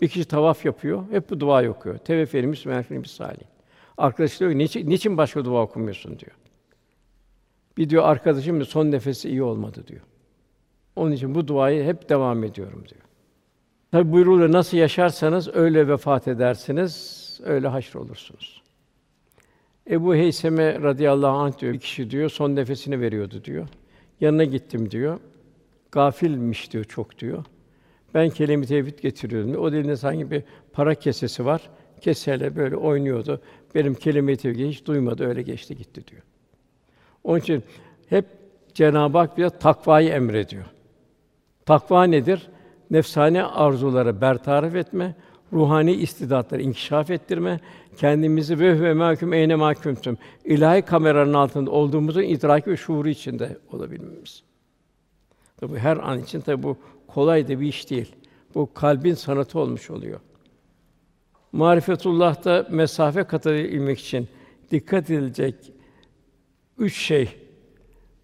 Bir 0.00 0.08
kişi 0.08 0.24
tavaf 0.24 0.64
yapıyor, 0.64 1.04
hep 1.10 1.30
bu 1.30 1.40
dua 1.40 1.68
okuyor. 1.68 1.98
Teveffeni 1.98 2.46
müslüm 2.46 2.72
ve 2.72 2.76
elhikni 2.76 3.02
bis 3.02 3.10
salihin. 3.10 3.48
Arkadaş 3.98 4.40
diyor 4.40 4.50
niçin, 4.50 4.90
niçin 4.90 5.16
başka 5.16 5.44
dua 5.44 5.62
okumuyorsun 5.62 6.18
diyor. 6.18 6.32
Bir 7.76 7.90
diyor 7.90 8.04
arkadaşım 8.04 8.64
son 8.64 8.90
nefesi 8.90 9.28
iyi 9.28 9.42
olmadı 9.42 9.84
diyor. 9.86 10.00
Onun 10.96 11.12
için 11.12 11.34
bu 11.34 11.48
duayı 11.48 11.84
hep 11.84 12.08
devam 12.08 12.44
ediyorum 12.44 12.84
diyor. 12.88 13.00
Tabi 13.92 14.12
buyruğuyla 14.12 14.52
nasıl 14.52 14.76
yaşarsanız 14.76 15.48
öyle 15.54 15.88
vefat 15.88 16.28
edersiniz, 16.28 17.40
öyle 17.44 17.68
haşr 17.68 17.96
olursunuz. 17.96 18.62
Ebu 19.90 20.14
Heyseme 20.14 20.82
radıyallahu 20.82 21.36
anh 21.36 21.58
diyor, 21.58 21.72
bir 21.72 21.78
kişi 21.78 22.10
diyor, 22.10 22.30
son 22.30 22.56
nefesini 22.56 23.00
veriyordu 23.00 23.44
diyor. 23.44 23.68
Yanına 24.20 24.44
gittim 24.44 24.90
diyor. 24.90 25.20
Gafilmiş 25.92 26.72
diyor 26.72 26.84
çok 26.84 27.18
diyor. 27.18 27.44
Ben 28.14 28.30
kelime 28.30 28.66
tevhid 28.66 28.98
getiriyordum. 28.98 29.62
O 29.62 29.72
dilinde 29.72 29.96
sanki 29.96 30.30
bir 30.30 30.42
para 30.72 30.94
kesesi 30.94 31.44
var. 31.44 31.70
Keseyle 32.00 32.56
böyle 32.56 32.76
oynuyordu. 32.76 33.40
Benim 33.74 33.94
kelime 33.94 34.36
tevhid 34.36 34.68
hiç 34.68 34.86
duymadı, 34.86 35.26
öyle 35.26 35.42
geçti 35.42 35.76
gitti 35.76 36.06
diyor. 36.06 36.22
Onun 37.24 37.38
için 37.38 37.62
hep 38.08 38.24
Cenab-ı 38.74 39.18
Hak 39.18 39.38
bize 39.38 39.50
takvayı 39.50 40.08
emrediyor. 40.08 40.64
Takva 41.66 42.04
nedir? 42.04 42.48
Nefsane 42.90 43.44
arzuları 43.44 44.20
bertaraf 44.20 44.74
etme, 44.74 45.14
ruhani 45.52 45.92
istidatları 45.92 46.62
inkişaf 46.62 47.10
ettirme, 47.10 47.60
kendimizi 47.96 48.60
ve 48.60 48.80
ve 48.80 48.94
mahkum 48.94 49.32
eyne 49.32 49.54
mahkumtum. 49.54 50.18
İlahi 50.44 50.82
kameranın 50.82 51.34
altında 51.34 51.70
olduğumuzun 51.70 52.22
idraki 52.22 52.70
ve 52.70 52.76
şuuru 52.76 53.08
içinde 53.08 53.58
olabilmemiz. 53.72 54.49
Tabi 55.60 55.78
her 55.78 55.96
an 55.96 56.22
için 56.22 56.40
tabi 56.40 56.62
bu 56.62 56.76
kolay 57.06 57.48
da 57.48 57.60
bir 57.60 57.66
iş 57.66 57.90
değil. 57.90 58.14
Bu 58.54 58.74
kalbin 58.74 59.14
sanatı 59.14 59.58
olmuş 59.58 59.90
oluyor. 59.90 60.20
Marifetullah'ta 61.52 62.66
mesafe 62.70 63.24
kat 63.24 63.46
edebilmek 63.46 64.00
için 64.00 64.28
dikkat 64.70 65.10
edilecek 65.10 65.54
üç 66.78 66.96
şey 66.96 67.36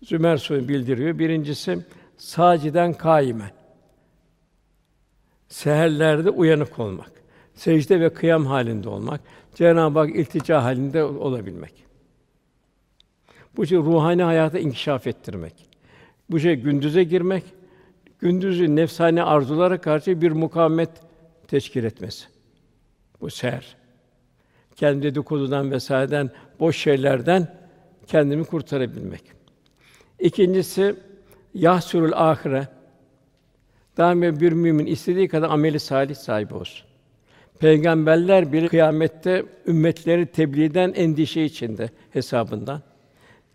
Zümer 0.03 0.37
Suresi 0.37 0.68
bildiriyor. 0.68 1.18
Birincisi 1.18 1.79
saciden 2.16 2.92
kaimen. 2.92 3.51
Seherlerde 5.49 6.31
uyanık 6.31 6.79
olmak. 6.79 7.12
Secde 7.55 8.01
ve 8.01 8.14
kıyam 8.14 8.46
halinde 8.46 8.88
olmak. 8.88 9.20
Cenab-ı 9.55 9.99
Hak 9.99 10.16
iltica 10.16 10.64
halinde 10.64 11.05
olabilmek. 11.05 11.85
Bu 13.57 13.66
şey 13.66 13.79
ruhani 13.79 14.22
hayata 14.22 14.59
inkişaf 14.59 15.07
ettirmek. 15.07 15.65
Bu 16.30 16.40
şey 16.40 16.54
gündüze 16.54 17.04
girmek, 17.04 17.44
gündüzü 18.18 18.76
nefsani 18.76 19.22
arzulara 19.22 19.80
karşı 19.80 20.20
bir 20.20 20.32
mukavemet 20.32 20.90
teşkil 21.48 21.84
etmesi. 21.84 22.26
Bu 23.20 23.30
seher. 23.30 23.76
Kendi 24.76 25.02
dedikodudan 25.02 25.70
vesaireden, 25.70 26.30
boş 26.60 26.76
şeylerden 26.76 27.56
kendimi 28.06 28.44
kurtarabilmek. 28.44 29.22
İkincisi 30.18 30.96
yahsurul 31.54 32.12
ahire. 32.12 32.68
Daima 33.96 34.40
bir 34.40 34.52
mümin 34.52 34.86
istediği 34.86 35.28
kadar 35.28 35.50
ameli 35.50 35.80
salih 35.80 36.14
sahibi 36.14 36.54
olsun. 36.54 36.86
Peygamberler 37.58 38.52
bir 38.52 38.68
kıyamette 38.68 39.44
ümmetleri 39.66 40.26
tebliğden 40.26 40.92
endişe 40.92 41.42
içinde 41.42 41.90
hesabından. 42.10 42.82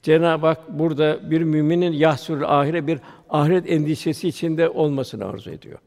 Cenab-ı 0.04 0.48
Hak 0.48 0.80
burada 0.80 1.32
bir 1.32 1.42
müminin 1.42 1.92
yahsurul 1.92 2.44
ahire 2.44 2.88
bir 2.88 3.00
ahiret 3.30 3.70
endişesi 3.70 4.28
içinde 4.28 4.70
olmasını 4.70 5.26
arzu 5.26 5.52
ediyor. 5.52 5.80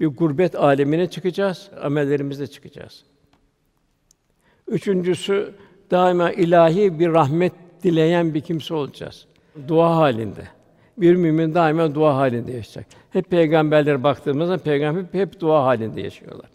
Bir 0.00 0.06
gurbet 0.06 0.54
alemine 0.54 1.10
çıkacağız, 1.10 1.70
amellerimizle 1.82 2.46
çıkacağız. 2.46 3.04
Üçüncüsü 4.68 5.54
daima 5.90 6.30
ilahi 6.30 6.98
bir 6.98 7.08
rahmet 7.08 7.52
dileyen 7.82 8.34
bir 8.34 8.40
kimse 8.40 8.74
olacağız. 8.74 9.26
Dua 9.68 9.96
halinde. 9.96 10.48
Bir 10.98 11.14
mümin 11.16 11.54
daima 11.54 11.94
dua 11.94 12.16
halinde 12.16 12.52
yaşayacak. 12.52 12.86
Hep 13.10 13.30
peygamberlere 13.30 14.02
baktığımızda 14.02 14.58
peygamber 14.58 15.04
hep 15.12 15.40
dua 15.40 15.64
halinde 15.64 16.00
yaşıyorlar. 16.00 16.50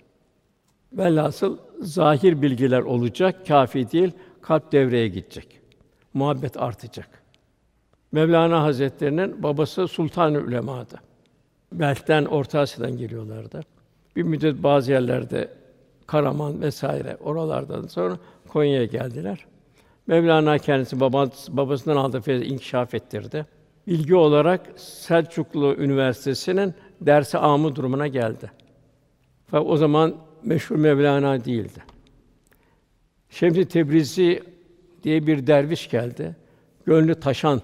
Velhasıl 0.93 1.57
zahir 1.79 2.41
bilgiler 2.41 2.81
olacak, 2.81 3.47
kafi 3.47 3.91
değil, 3.91 4.11
kalp 4.41 4.71
devreye 4.71 5.07
gidecek. 5.07 5.60
Muhabbet 6.13 6.57
artacak. 6.57 7.21
Mevlana 8.11 8.63
Hazretlerinin 8.63 9.43
babası 9.43 9.87
Sultan 9.87 10.35
Ulema'dı. 10.35 10.99
Belk'ten, 11.73 12.25
Orta 12.25 12.59
Asya'dan 12.59 12.97
geliyorlardı. 12.97 13.61
Bir 14.15 14.23
müddet 14.23 14.63
bazı 14.63 14.91
yerlerde 14.91 15.49
Karaman 16.07 16.61
vesaire 16.61 17.17
oralardan 17.23 17.87
sonra 17.87 18.17
Konya'ya 18.47 18.85
geldiler. 18.85 19.45
Mevlana 20.07 20.57
kendisi 20.57 20.99
babası, 20.99 21.57
babasından 21.57 21.97
aldığı 21.97 22.21
feyzi 22.21 22.45
inkişaf 22.45 22.93
ettirdi. 22.93 23.45
Bilgi 23.87 24.15
olarak 24.15 24.79
Selçuklu 24.79 25.75
Üniversitesi'nin 25.75 26.73
dersi 27.01 27.37
amı 27.37 27.75
durumuna 27.75 28.07
geldi. 28.07 28.51
Fakat 29.47 29.67
o 29.67 29.77
zaman 29.77 30.15
meşhur 30.43 30.75
Mevlana 30.75 31.45
değildi. 31.45 31.83
Şems-i 33.29 33.65
Tebrizi 33.65 34.43
diye 35.03 35.27
bir 35.27 35.47
derviş 35.47 35.89
geldi. 35.89 36.35
Gönlü 36.85 37.15
taşan 37.15 37.61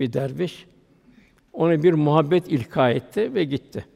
bir 0.00 0.12
derviş. 0.12 0.66
Ona 1.52 1.82
bir 1.82 1.92
muhabbet 1.92 2.48
ilka 2.48 2.90
etti 2.90 3.34
ve 3.34 3.44
gitti. 3.44 3.86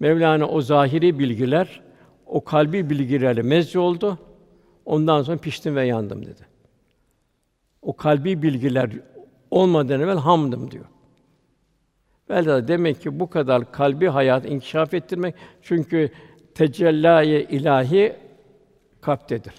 Mevlana 0.00 0.46
o 0.46 0.60
zahiri 0.60 1.18
bilgiler, 1.18 1.82
o 2.26 2.44
kalbi 2.44 2.90
bilgilerle 2.90 3.42
mezci 3.42 3.78
oldu. 3.78 4.18
Ondan 4.84 5.22
sonra 5.22 5.38
piştim 5.38 5.76
ve 5.76 5.86
yandım 5.86 6.26
dedi. 6.26 6.46
O 7.82 7.96
kalbi 7.96 8.42
bilgiler 8.42 8.90
olmadan 9.50 10.00
evvel 10.00 10.16
hamdım 10.16 10.70
diyor. 10.70 10.84
Velhâsıl 12.30 12.68
demek 12.68 13.00
ki 13.00 13.20
bu 13.20 13.30
kadar 13.30 13.72
kalbi 13.72 14.06
hayat 14.06 14.46
inkişaf 14.46 14.94
ettirmek 14.94 15.34
çünkü 15.62 16.10
tecellâye 16.54 17.44
ilahi 17.44 18.16
kalptedir. 19.00 19.54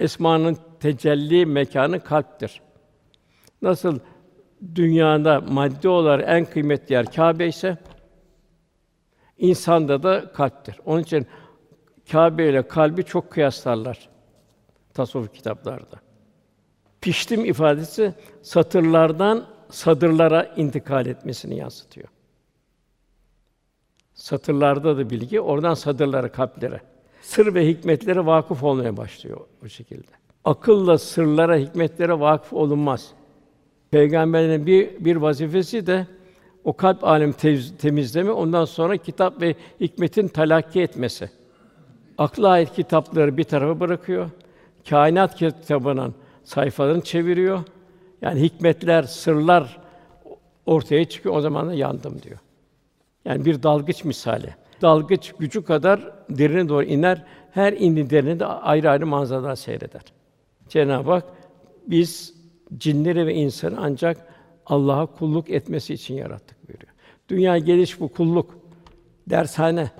Esmanın 0.00 0.58
tecelli 0.80 1.46
mekanı 1.46 2.00
kalptir. 2.00 2.60
Nasıl 3.62 3.98
dünyada 4.74 5.40
maddi 5.40 5.88
olarak 5.88 6.28
en 6.28 6.44
kıymetli 6.44 6.92
yer 6.92 7.12
Kâbe 7.12 7.46
ise 7.46 7.78
insanda 9.38 10.02
da 10.02 10.32
kalptir. 10.32 10.80
Onun 10.84 11.02
için 11.02 11.26
Kâbe 12.10 12.48
ile 12.48 12.68
kalbi 12.68 13.04
çok 13.04 13.30
kıyaslarlar 13.30 14.08
tasavvuf 14.94 15.32
kitaplarda. 15.34 16.00
Piştim 17.00 17.44
ifadesi 17.44 18.14
satırlardan 18.42 19.46
sadırlara 19.70 20.44
intikal 20.44 21.06
etmesini 21.06 21.56
yansıtıyor. 21.56 22.08
Satırlarda 24.14 24.96
da 24.96 25.10
bilgi, 25.10 25.40
oradan 25.40 25.74
sadırlara, 25.74 26.32
kalplere. 26.32 26.80
Sır 27.24 27.54
ve 27.54 27.68
hikmetlere 27.68 28.26
vakıf 28.26 28.62
olmaya 28.62 28.96
başlıyor 28.96 29.40
o 29.64 29.68
şekilde. 29.68 30.10
Akılla 30.44 30.98
sırlara, 30.98 31.56
hikmetlere 31.56 32.20
vakıf 32.20 32.52
olunmaz. 32.52 33.10
Peygamberin 33.90 34.66
bir 34.66 35.04
bir 35.04 35.16
vazifesi 35.16 35.86
de 35.86 36.06
o 36.64 36.72
kalp 36.72 37.04
alem 37.04 37.32
temizleme, 37.78 38.30
ondan 38.30 38.64
sonra 38.64 38.96
kitap 38.96 39.42
ve 39.42 39.54
hikmetin 39.80 40.28
talakki 40.28 40.80
etmesi. 40.80 41.30
Akla 42.18 42.48
ait 42.48 42.72
kitapları 42.72 43.36
bir 43.36 43.44
tarafa 43.44 43.80
bırakıyor. 43.80 44.30
Kainat 44.88 45.36
kitabının 45.36 46.14
sayfalarını 46.44 47.02
çeviriyor. 47.02 47.62
Yani 48.22 48.40
hikmetler, 48.40 49.02
sırlar 49.02 49.80
ortaya 50.66 51.04
çıkıyor. 51.04 51.36
O 51.36 51.40
zaman 51.40 51.68
da 51.68 51.74
yandım 51.74 52.22
diyor. 52.22 52.38
Yani 53.24 53.44
bir 53.44 53.62
dalgıç 53.62 54.04
misali. 54.04 54.54
Dalgıç 54.84 55.32
gücü 55.38 55.64
kadar 55.64 56.12
derine 56.30 56.68
doğru 56.68 56.84
iner. 56.84 57.24
Her 57.50 57.72
indi 57.72 58.10
derine 58.10 58.40
de 58.40 58.46
ayrı 58.46 58.90
ayrı 58.90 59.06
manzaralar 59.06 59.56
seyreder. 59.56 60.02
Cenab-ı 60.68 61.10
Hak 61.10 61.24
biz 61.86 62.34
cinleri 62.76 63.26
ve 63.26 63.34
insanı 63.34 63.76
ancak 63.80 64.26
Allah'a 64.66 65.06
kulluk 65.06 65.50
etmesi 65.50 65.94
için 65.94 66.14
yarattık 66.14 66.68
buyuruyor. 66.68 66.92
Dünya 67.28 67.58
geliş 67.58 68.00
bu 68.00 68.08
kulluk. 68.08 68.58
Dershane. 69.26 69.90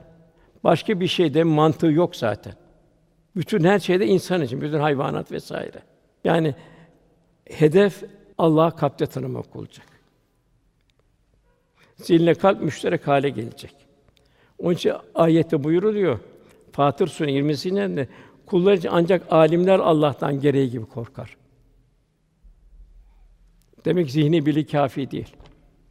Başka 0.65 1.01
bir 1.01 1.07
şeyde 1.07 1.43
mantığı 1.43 1.87
yok 1.87 2.17
zaten. 2.17 2.55
Bütün 3.37 3.65
her 3.65 3.79
şeyde 3.79 4.07
insan 4.07 4.43
için, 4.43 4.61
bütün 4.61 4.81
hayvanat 4.81 5.33
vesaire. 5.33 5.83
Yani 6.25 6.55
hedef 7.45 8.03
Allah 8.39 8.71
kalpte 8.71 9.07
tanımak 9.07 9.57
olacak. 9.57 9.87
Zihinle 11.97 12.35
kalp 12.35 12.63
müşterek 12.63 13.09
hale 13.09 13.31
gelecek. 13.31 13.84
Onun 14.59 14.75
için 14.75 14.93
ayette 15.15 15.65
buyuruluyor. 15.65 16.19
Fatır 16.73 17.07
Suresi 17.07 17.39
20'sinde 17.39 18.07
kullar 18.47 18.73
için 18.73 18.89
ancak 18.93 19.33
alimler 19.33 19.79
Allah'tan 19.79 20.41
gereği 20.41 20.71
gibi 20.71 20.87
korkar. 20.87 21.37
Demek 23.85 24.11
zihni 24.11 24.47
bili 24.47 24.67
kafi 24.67 25.11
değil. 25.11 25.37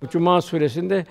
Bu 0.02 0.08
Cuma 0.08 0.42
suresinde 0.42 1.06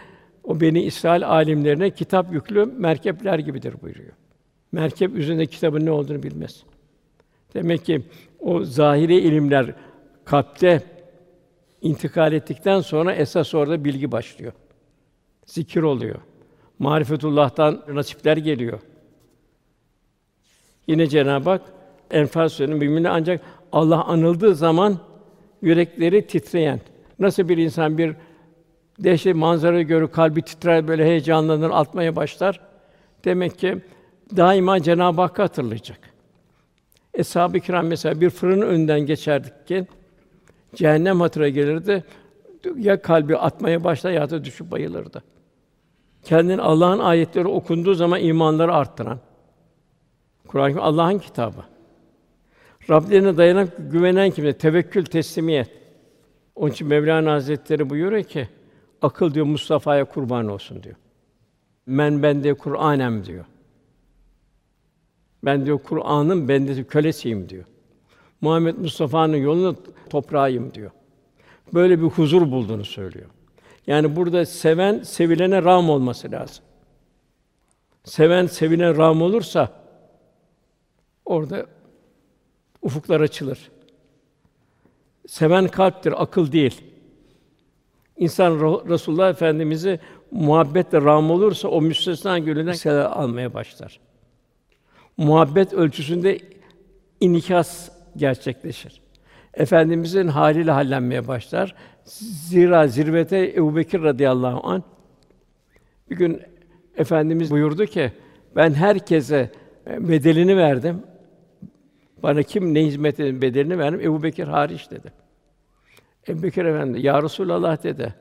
o 0.45 0.61
beni 0.61 0.83
İsrail 0.83 1.29
alimlerine 1.29 1.91
kitap 1.91 2.33
yüklü 2.33 2.67
merkepler 2.67 3.38
gibidir 3.38 3.75
buyuruyor. 3.83 4.12
Merkep 4.73 5.15
üzerinde 5.17 5.47
kitabın 5.47 5.87
ne 5.87 5.91
olduğunu 5.91 6.23
bilmez. 6.23 6.62
Demek 7.55 7.85
ki 7.85 8.03
o 8.41 8.65
zahiri 8.65 9.17
ilimler 9.17 9.75
kalpte 10.25 10.83
intikal 11.83 12.33
ettikten 12.33 12.81
sonra 12.81 13.15
esas 13.15 13.55
orada 13.55 13.85
bilgi 13.85 14.12
başlıyor. 14.12 14.53
Zikir 15.47 15.83
oluyor. 15.83 16.21
Marifetullah'tan 16.83 17.83
nasipler 17.88 18.37
geliyor. 18.37 18.81
Yine 20.87 21.07
Cenab-ı 21.07 21.51
Hak 21.51 21.62
Enfal 22.11 22.49
Suresi'nin 22.49 22.79
müminler 22.79 23.11
ancak 23.11 23.40
Allah 23.73 24.05
anıldığı 24.05 24.55
zaman 24.55 24.99
yürekleri 25.62 26.27
titreyen. 26.27 26.81
Nasıl 27.18 27.49
bir 27.49 27.59
insan 27.59 27.99
bir 27.99 28.14
dehşet 28.99 29.35
manzara 29.35 29.83
görür, 29.83 30.09
kalbi 30.09 30.42
titrer, 30.42 30.88
böyle 30.88 31.05
heyecanlanır, 31.05 31.71
atmaya 31.71 32.16
başlar. 32.16 32.61
Demek 33.25 33.59
ki 33.59 33.79
daima 34.37 34.83
Cenab-ı 34.83 35.21
Hakk'ı 35.21 35.42
hatırlayacak. 35.42 36.01
Eshab-ı 37.14 37.61
Kiram 37.61 37.87
mesela 37.87 38.21
bir 38.21 38.31
fırının 38.31 38.66
önünden 38.66 39.01
geçerdik 39.01 39.66
ki 39.66 39.87
cehennem 40.75 41.21
hatıra 41.21 41.49
gelirdi. 41.49 42.05
Ya 42.77 43.03
kalbi 43.03 43.37
atmaya 43.37 43.85
başlar 43.85 44.11
ya 44.11 44.31
da 44.31 44.45
düşüp 44.45 44.71
bayılırdı. 44.71 45.23
Kendin 46.22 46.58
Allah'ın 46.58 46.98
ayetleri 46.98 47.48
okunduğu 47.48 47.94
zaman 47.94 48.20
imanları 48.20 48.74
arttıran. 48.74 49.18
Kur'an 50.48 50.72
Allah'ın 50.72 51.18
kitabı. 51.18 51.64
Rablerine 52.90 53.37
dayanıp 53.37 53.92
güvenen 53.92 54.30
kimse 54.30 54.58
tevekkül, 54.58 55.04
teslimiyet. 55.04 55.70
Onun 56.54 56.70
için 56.70 56.88
Mevlana 56.88 57.32
Hazretleri 57.32 57.90
buyuruyor 57.90 58.24
ki 58.24 58.48
akıl 59.02 59.35
diyor 59.35 59.46
Mustafa'ya 59.46 60.04
kurban 60.04 60.48
olsun 60.48 60.82
diyor. 60.82 60.94
Men 61.87 62.22
bende 62.22 62.54
Kur'anem 62.54 63.24
diyor. 63.24 63.44
Ben 65.44 65.66
diyor 65.66 65.78
Kur'an'ın 65.78 66.48
bendesi 66.48 66.85
kölesiyim 66.85 67.48
diyor. 67.48 67.64
Muhammed 68.40 68.76
Mustafa'nın 68.76 69.37
yolunu 69.37 69.76
toprağıyım 70.11 70.74
diyor. 70.74 70.90
Böyle 71.74 71.98
bir 72.02 72.06
huzur 72.06 72.50
bulduğunu 72.50 72.85
söylüyor. 72.85 73.26
Yani 73.87 74.16
burada 74.16 74.47
seven 74.47 75.03
sevilene 75.03 75.62
ram 75.62 75.90
olması 75.90 76.31
lazım. 76.31 76.64
Seven 78.05 78.47
sevine 78.47 78.97
ram 78.97 79.23
olursa 79.23 79.73
orada 81.25 81.66
ufuklar 82.83 83.21
açılır. 83.21 83.71
Seven 85.27 85.68
kalptir, 85.68 86.23
akıl 86.23 86.53
değil. 86.53 86.83
İnsan 88.16 88.53
Resulullah 88.88 89.31
Efendimizi 89.31 90.01
muhabbetle 90.31 91.01
ram 91.01 91.31
olursa 91.31 91.68
o 91.68 91.83
müstesna 91.83 92.38
gönülden 92.38 92.73
selam 92.73 93.12
almaya 93.18 93.55
başlar. 93.55 94.01
Muhabbet 95.16 95.73
ölçüsünde 95.73 96.38
inikas 97.21 97.88
gerçekleşir. 98.16 99.03
Efendimizin 99.55 100.29
haliyle 100.29 100.71
hallenmeye 100.71 101.29
başlar. 101.29 101.75
Zira 102.05 102.88
zirvete 102.88 103.53
Ebubekir 103.57 104.03
radıyallahu 104.03 104.67
an 104.69 104.83
bir 106.11 106.17
gün 106.17 106.43
Efendimiz 106.97 107.51
buyurdu 107.51 107.87
ki 107.87 108.12
ben 108.57 108.75
herkese 108.75 109.51
bedelini 109.87 110.57
verdim. 110.57 111.03
Bana 112.23 112.43
kim 112.43 112.75
ne 112.75 112.85
hizmet 112.85 113.21
edin 113.21 113.43
bedelini 113.43 113.79
verdim. 113.79 114.01
Ebu 114.01 114.23
Bekir 114.23 114.49
hariç 114.49 114.91
dedi. 114.91 115.12
Ebu 116.29 116.43
Bekir 116.43 116.65
Efendi, 116.65 117.07
Ya 117.07 117.23
Resulallah 117.23 117.83
dedi. 117.83 118.15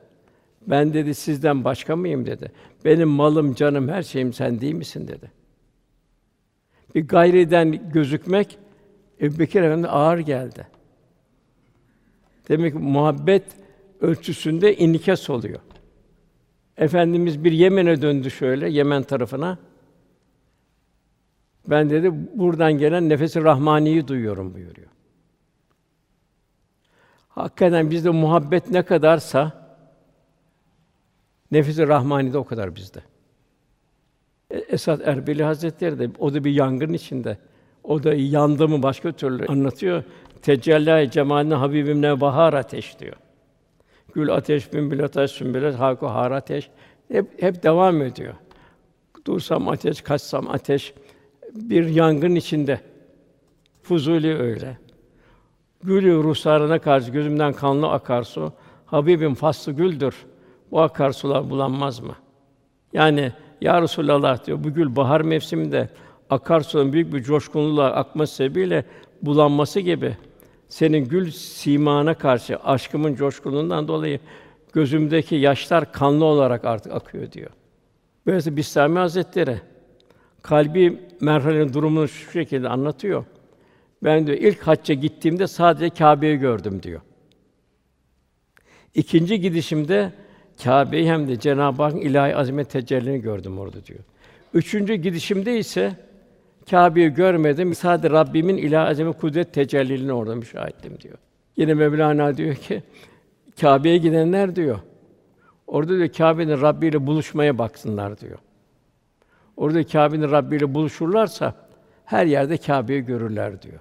Ben 0.66 0.94
dedi 0.94 1.14
sizden 1.14 1.64
başka 1.64 1.96
mıyım 1.96 2.26
dedi. 2.26 2.52
Benim 2.84 3.08
malım, 3.08 3.54
canım, 3.54 3.88
her 3.88 4.02
şeyim 4.02 4.32
sen 4.32 4.60
değil 4.60 4.74
misin 4.74 5.08
dedi. 5.08 5.30
Bir 6.94 7.08
gayriden 7.08 7.92
gözükmek 7.92 8.58
Ebu 9.20 9.38
Bekir 9.38 9.62
Efendi 9.62 9.88
ağır 9.88 10.18
geldi. 10.18 10.66
Demek 12.48 12.72
ki 12.72 12.78
muhabbet 12.78 13.44
ölçüsünde 14.02 14.76
inikas 14.76 15.30
oluyor. 15.30 15.60
Efendimiz 16.76 17.44
bir 17.44 17.52
Yemen'e 17.52 18.02
döndü 18.02 18.30
şöyle, 18.30 18.70
Yemen 18.70 19.02
tarafına. 19.02 19.58
Ben 21.66 21.90
dedi 21.90 22.12
buradan 22.34 22.72
gelen 22.72 23.08
nefesi 23.08 23.42
rahmaniyi 23.42 24.08
duyuyorum 24.08 24.54
buyuruyor. 24.54 24.88
Hakikaten 27.28 27.90
bizde 27.90 28.10
muhabbet 28.10 28.70
ne 28.70 28.82
kadarsa 28.82 29.52
nefesi 31.50 31.88
rahmani 31.88 32.32
de 32.32 32.38
o 32.38 32.44
kadar 32.44 32.76
bizde. 32.76 33.02
E, 34.50 34.58
Esad 34.58 35.00
Erbili 35.00 35.44
Hazretleri 35.44 35.98
de 35.98 36.10
o 36.18 36.34
da 36.34 36.44
bir 36.44 36.50
yangın 36.50 36.92
içinde. 36.92 37.38
O 37.84 38.02
da 38.02 38.14
yandı 38.14 38.68
mı 38.68 38.82
başka 38.82 39.12
türlü 39.12 39.46
anlatıyor. 39.46 40.04
Tecellâ 40.42 41.10
cemaline 41.10 41.54
Habibim 41.54 42.02
ne 42.02 42.20
bahar 42.20 42.54
ateş 42.54 42.98
diyor. 42.98 43.16
Gül 44.14 44.34
ateş, 44.34 44.72
bülbül 44.72 45.04
ateş, 45.04 45.30
sümbül 45.30 45.72
haku 45.72 46.06
har 46.06 46.30
ateş. 46.30 46.70
Hep, 47.08 47.42
hep 47.42 47.62
devam 47.62 48.02
ediyor. 48.02 48.34
Dursam 49.26 49.68
ateş, 49.68 50.02
kaçsam 50.02 50.50
ateş. 50.50 50.94
Bir 51.54 51.88
yangın 51.88 52.34
içinde. 52.34 52.80
Fuzuli 53.82 54.36
öyle. 54.36 54.78
Gülü 55.82 56.22
ruhsarına 56.22 56.78
karşı 56.78 57.10
gözümden 57.10 57.52
kanlı 57.52 57.90
akarsu. 57.90 58.52
Habibim 58.86 59.34
faslı 59.34 59.72
güldür. 59.72 60.14
Bu 60.70 60.80
akarsular 60.80 61.50
bulanmaz 61.50 62.00
mı? 62.00 62.14
Yani 62.92 63.32
ya 63.60 63.82
Resulallah 63.82 64.46
diyor 64.46 64.64
bu 64.64 64.70
gül 64.70 64.96
bahar 64.96 65.20
mevsiminde 65.20 65.88
akarsuların 66.30 66.92
büyük 66.92 67.14
bir 67.14 67.22
coşkunluğuyla 67.22 67.92
akması 67.92 68.34
sebebiyle 68.34 68.84
bulanması 69.22 69.80
gibi 69.80 70.16
senin 70.72 71.04
gül 71.04 71.30
simana 71.30 72.14
karşı 72.14 72.56
aşkımın 72.56 73.14
coşkunluğundan 73.14 73.88
dolayı 73.88 74.20
gözümdeki 74.72 75.34
yaşlar 75.34 75.92
kanlı 75.92 76.24
olarak 76.24 76.64
artık 76.64 76.92
akıyor 76.92 77.32
diyor. 77.32 77.50
Böylece 78.26 78.56
Bistami 78.56 78.98
Hazretleri 78.98 79.60
kalbi 80.42 80.98
merhalenin 81.20 81.72
durumunu 81.72 82.08
şu 82.08 82.30
şekilde 82.30 82.68
anlatıyor. 82.68 83.24
Ben 84.04 84.26
diyor 84.26 84.38
ilk 84.38 84.62
hacca 84.62 84.94
gittiğimde 84.94 85.46
sadece 85.46 85.90
Kâbe'yi 85.90 86.36
gördüm 86.36 86.82
diyor. 86.82 87.00
İkinci 88.94 89.40
gidişimde 89.40 90.12
Kâbe'yi 90.64 91.10
hem 91.10 91.28
de 91.28 91.40
Cenab-ı 91.40 91.82
Hakk'ın 91.82 92.00
ilahi 92.00 92.36
azamet 92.36 92.70
tecellini 92.70 93.20
gördüm 93.20 93.58
orada 93.58 93.86
diyor. 93.86 94.00
Üçüncü 94.54 94.94
gidişimde 94.94 95.58
ise 95.58 95.92
Kâbe'yi 96.70 97.08
görmedim. 97.08 97.74
Sadece 97.74 98.10
Rabbimin 98.10 98.56
ilahi 98.56 98.88
azamet 98.88 99.18
kudret 99.20 99.54
tecelliliğini 99.54 100.12
orada 100.12 100.34
müşahittim 100.34 101.00
diyor. 101.00 101.18
Yine 101.56 101.74
Mevlana 101.74 102.36
diyor 102.36 102.54
ki 102.54 102.82
Kâbe'ye 103.60 103.96
gidenler 103.98 104.56
diyor. 104.56 104.78
Orada 105.66 105.96
diyor 105.96 106.08
Kâbe'nin 106.08 106.60
Rabbi 106.60 106.86
ile 106.86 107.06
buluşmaya 107.06 107.58
baksınlar 107.58 108.20
diyor. 108.20 108.38
Orada 109.56 109.86
Kâbe'nin 109.86 110.30
Rabbi 110.30 110.56
ile 110.56 110.74
buluşurlarsa 110.74 111.54
her 112.04 112.26
yerde 112.26 112.56
Kâbe'yi 112.56 113.00
görürler 113.00 113.62
diyor. 113.62 113.80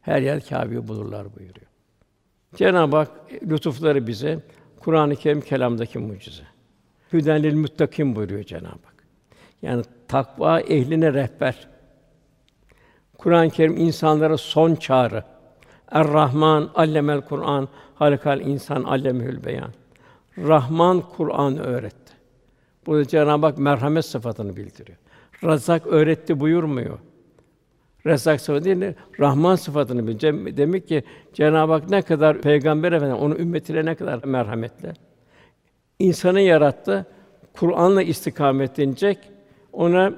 Her 0.00 0.22
yer 0.22 0.40
Kâbe'yi 0.40 0.88
bulurlar 0.88 1.26
buyuruyor. 1.36 1.66
Cenab-ı 2.54 2.96
Hak 2.96 3.10
lütufları 3.42 4.06
bize 4.06 4.38
Kur'an-ı 4.80 5.16
Kerim 5.16 5.40
kelamdaki 5.40 5.98
mucize. 5.98 6.42
Hüdenlil 7.12 7.54
muttakim 7.54 8.16
buyuruyor 8.16 8.44
Cenab-ı 8.44 8.66
Hak. 8.68 8.94
Yani 9.62 9.82
takva 10.08 10.60
ehline 10.60 11.12
rehber. 11.12 11.68
Kur'an-ı 13.18 13.50
Kerim 13.50 13.76
insanlara 13.76 14.36
son 14.36 14.74
çağrı. 14.74 15.24
Er-Rahman 15.90 16.70
allemel 16.74 17.20
Kur'an, 17.20 17.68
halikal 17.94 18.40
insan 18.40 18.82
allemül 18.82 19.44
beyan. 19.44 19.70
Rahman 20.38 21.00
Kur'an 21.16 21.58
öğretti. 21.58 22.12
Bu 22.86 23.04
Cenab-ı 23.04 23.46
Hak 23.46 23.58
merhamet 23.58 24.04
sıfatını 24.04 24.56
bildiriyor. 24.56 24.98
Razak 25.44 25.86
öğretti 25.86 26.40
buyurmuyor. 26.40 26.98
Rezzak 28.06 28.40
sıfatı 28.40 28.64
değil, 28.64 28.94
Rahman 29.20 29.54
sıfatını 29.54 30.06
bildiriyor. 30.06 30.56
Demek 30.56 30.88
ki 30.88 31.04
Cenab-ı 31.34 31.72
Hak 31.72 31.90
ne 31.90 32.02
kadar 32.02 32.40
Peygamber 32.40 32.92
Efendimiz 32.92 33.22
onun 33.22 33.36
ümmetine 33.36 33.84
ne 33.84 33.94
kadar 33.94 34.24
merhametli. 34.24 34.92
İnsanı 35.98 36.40
yarattı, 36.40 37.06
Kur'an'la 37.52 38.02
istikametlenecek. 38.02 39.18
Ona 39.72 40.12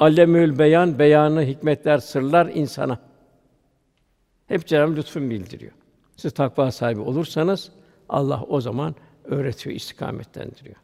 Allemül 0.00 0.58
beyan, 0.58 0.98
beyanı, 0.98 1.42
hikmetler, 1.42 1.98
sırlar 1.98 2.46
insana. 2.54 2.98
Hep 4.46 4.66
Cenab-ı 4.66 4.96
lütfun 4.96 5.30
bildiriyor. 5.30 5.72
Siz 6.16 6.32
takva 6.32 6.70
sahibi 6.70 7.00
olursanız 7.00 7.72
Allah 8.08 8.44
o 8.48 8.60
zaman 8.60 8.94
öğretiyor, 9.24 9.76
istikametlendiriyor. 9.76 10.76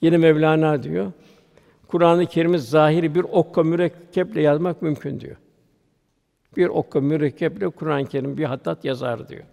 Yine 0.00 0.16
Mevlana 0.16 0.82
diyor, 0.82 1.12
Kur'an-ı 1.88 2.26
Kerim'i 2.26 2.58
zahiri 2.58 3.14
bir 3.14 3.24
okka 3.32 3.62
mürekkeple 3.62 4.42
yazmak 4.42 4.82
mümkün 4.82 5.20
diyor. 5.20 5.36
Bir 6.56 6.66
okka 6.66 7.00
mürekkeple 7.00 7.68
Kur'an-ı 7.68 8.06
Kerim 8.06 8.38
bir 8.38 8.44
hattat 8.44 8.84
yazar 8.84 9.28
diyor. 9.28 9.44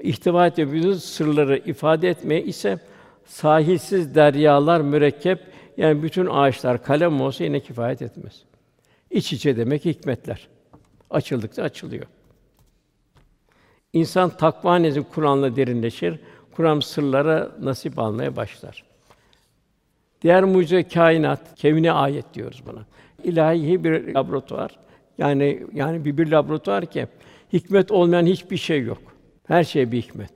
İhtiva 0.00 0.46
ettiği 0.46 0.94
sırları 0.94 1.58
ifade 1.58 2.08
etmeye 2.08 2.42
ise 2.42 2.78
sahilsiz 3.24 4.14
deryalar 4.14 4.80
mürekkep 4.80 5.38
yani 5.76 6.02
bütün 6.02 6.26
ağaçlar 6.26 6.82
kalem 6.82 7.20
olsa 7.20 7.44
yine 7.44 7.60
kifayet 7.60 8.02
etmez. 8.02 8.42
İç 9.10 9.32
içe 9.32 9.56
demek 9.56 9.84
hikmetler. 9.84 10.48
Açıldıkça 11.10 11.62
açılıyor. 11.62 12.06
İnsan 13.92 14.30
takva 14.30 14.76
nezih 14.76 15.02
Kur'an'la 15.14 15.56
derinleşir. 15.56 16.18
Kur'an 16.56 16.80
sırlara 16.80 17.52
nasip 17.60 17.98
almaya 17.98 18.36
başlar. 18.36 18.84
Diğer 20.22 20.44
mucize 20.44 20.88
kainat, 20.88 21.54
kevni 21.54 21.92
ayet 21.92 22.34
diyoruz 22.34 22.62
buna. 22.66 22.84
İlahi 23.24 23.84
bir 23.84 24.14
laboratuvar. 24.14 24.78
Yani 25.18 25.66
yani 25.72 26.04
bir 26.04 26.18
bir 26.18 26.30
laboratuvar 26.30 26.86
ki 26.86 27.06
hikmet 27.52 27.90
olmayan 27.90 28.26
hiçbir 28.26 28.56
şey 28.56 28.82
yok. 28.82 29.02
Her 29.46 29.64
şey 29.64 29.92
bir 29.92 30.02
hikmet. 30.02 30.32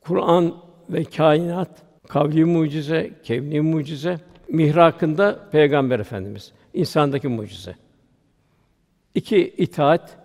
Kur'an 0.00 0.54
ve 0.90 1.04
kainat 1.04 1.83
kavli 2.08 2.44
mucize, 2.44 3.10
kevni 3.22 3.60
mucize, 3.60 4.18
mihrakında 4.48 5.48
Peygamber 5.52 6.00
Efendimiz, 6.00 6.52
insandaki 6.74 7.28
mucize. 7.28 7.74
İki 9.14 9.48
itaat 9.48 10.18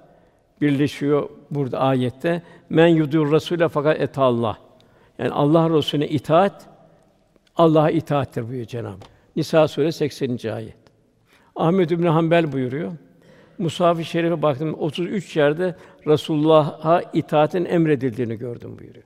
birleşiyor 0.62 1.30
burada 1.52 1.80
ayette. 1.80 2.42
Men 2.70 2.88
yudur 2.88 3.32
Rasûle 3.32 3.70
fakat 3.70 4.02
et 4.02 4.18
Allah. 4.18 4.58
Yani 5.20 5.32
Allah 5.32 5.78
Resulüne 5.78 6.08
itaat 6.08 6.70
Allah'a 7.56 7.90
itaattir 7.90 8.42
buyuruyor 8.42 8.68
Cenab-ı 8.68 9.06
Nisa 9.36 9.68
suresi 9.68 9.98
80. 9.98 10.52
ayet. 10.54 10.78
Ahmed 11.56 11.90
İbn 11.90 12.06
Hanbel 12.06 12.52
buyuruyor. 12.52 12.92
Musaf-ı 13.58 14.06
Şerif'e 14.06 14.42
baktım 14.42 14.74
33 14.74 15.36
yerde 15.36 15.76
Resulullah'a 16.08 17.02
itaatin 17.14 17.66
emredildiğini 17.66 18.36
gördüm 18.36 18.78
buyuruyor. 18.80 19.06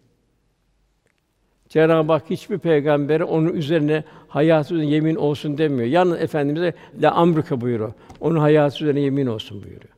Cenab-ı 1.73 2.13
Hak 2.13 2.29
hiçbir 2.29 2.57
peygambere 2.57 3.23
onun 3.23 3.53
üzerine 3.53 4.03
hayatı 4.27 4.73
üzerine 4.73 4.91
yemin 4.91 5.15
olsun 5.15 5.57
demiyor. 5.57 5.87
Yalnız 5.89 6.21
efendimize 6.21 6.73
la 7.01 7.11
amruka 7.11 7.61
buyuruyor. 7.61 7.93
Onun 8.19 8.39
hayatı 8.39 8.83
üzerine 8.83 8.99
yemin 8.99 9.27
olsun 9.27 9.63
buyuruyor. 9.63 9.93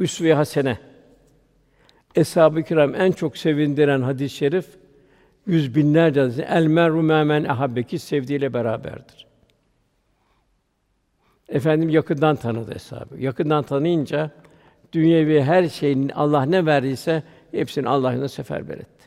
Üsve-i 0.00 0.34
hasene. 0.34 0.78
Eshab-ı 2.14 2.62
kiram 2.62 2.94
en 2.94 3.12
çok 3.12 3.36
sevindiren 3.36 4.02
hadis-i 4.02 4.36
şerif 4.36 4.66
yüz 5.46 5.74
binlerce 5.74 6.20
hadis. 6.20 6.38
El 6.38 6.66
meru 6.66 7.02
men 7.02 7.44
ahabbeki 7.44 7.98
sevdiğiyle 7.98 8.54
beraberdir. 8.54 9.26
Efendim 11.48 11.88
yakından 11.88 12.36
tanıdı 12.36 12.74
hesabı. 12.74 13.18
Yakından 13.18 13.62
tanıyınca 13.62 14.30
dünyevi 14.92 15.42
her 15.42 15.68
şeyin 15.68 16.08
Allah 16.08 16.42
ne 16.42 16.66
verdiyse 16.66 17.22
hepsini 17.50 17.88
Allah'ına 17.88 18.28
seferber 18.28 18.74
etti. 18.74 19.04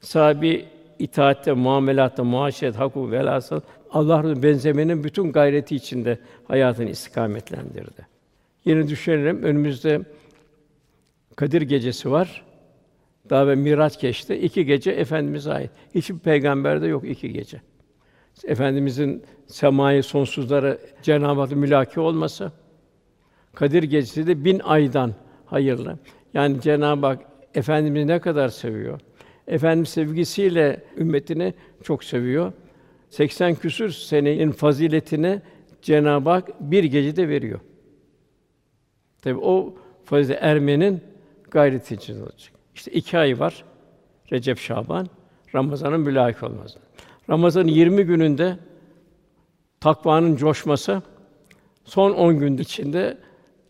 Sahibi 0.00 0.73
itaatte, 0.98 1.52
muamelatta, 1.52 2.24
muaşeret, 2.24 2.76
haku 2.76 3.10
velhasıl 3.10 3.60
Allah'a 3.90 4.42
benzemenin 4.42 5.04
bütün 5.04 5.32
gayreti 5.32 5.76
içinde 5.76 6.18
hayatını 6.48 6.90
istikametlendirdi. 6.90 8.06
Yine 8.64 8.88
düşünelim 8.88 9.42
önümüzde 9.42 10.00
Kadir 11.36 11.62
gecesi 11.62 12.10
var. 12.10 12.44
Daha 13.30 13.48
ve 13.48 13.54
Miraç 13.54 14.00
geçti. 14.00 14.34
İki 14.34 14.64
gece 14.64 14.90
efendimize 14.90 15.52
ait. 15.52 15.70
Hiçbir 15.94 16.18
peygamberde 16.18 16.86
yok 16.86 17.04
iki 17.08 17.32
gece. 17.32 17.60
Efendimizin 18.44 19.22
semayı 19.46 20.02
sonsuzlara 20.02 20.78
Cenab-ı 21.02 21.40
Hak 21.40 21.50
mülaki 21.50 22.00
olması, 22.00 22.52
Kadir 23.54 23.82
gecesi 23.82 24.26
de 24.26 24.44
bin 24.44 24.58
aydan 24.58 25.14
hayırlı. 25.46 25.98
Yani 26.34 26.60
Cenab-ı 26.60 27.06
Hak 27.06 27.20
efendimizi 27.54 28.06
ne 28.06 28.20
kadar 28.20 28.48
seviyor? 28.48 29.00
Efendim 29.48 29.86
sevgisiyle 29.86 30.84
ümmetini 30.96 31.54
çok 31.82 32.04
seviyor. 32.04 32.52
80 33.10 33.54
küsür 33.54 33.90
senenin 33.90 34.50
faziletini 34.50 35.42
Cenab-ı 35.82 36.30
Hak 36.30 36.60
bir 36.60 36.84
gecede 36.84 37.28
veriyor. 37.28 37.60
Tabi 39.22 39.38
o 39.38 39.74
fazilet 40.04 40.38
ermenin 40.42 41.00
gayreti 41.50 41.94
için 41.94 42.20
olacak. 42.20 42.52
İşte 42.74 42.90
iki 42.90 43.18
ay 43.18 43.40
var. 43.40 43.64
Recep, 44.32 44.58
Şaban, 44.58 45.06
Ramazan'ın 45.54 46.00
mülâhik 46.00 46.42
olması. 46.42 46.78
Ramazan'ın 47.30 47.68
20 47.68 48.02
gününde 48.04 48.56
takvanın 49.80 50.36
coşması, 50.36 51.02
son 51.84 52.10
10 52.10 52.38
gün 52.38 52.56
içinde 52.58 53.18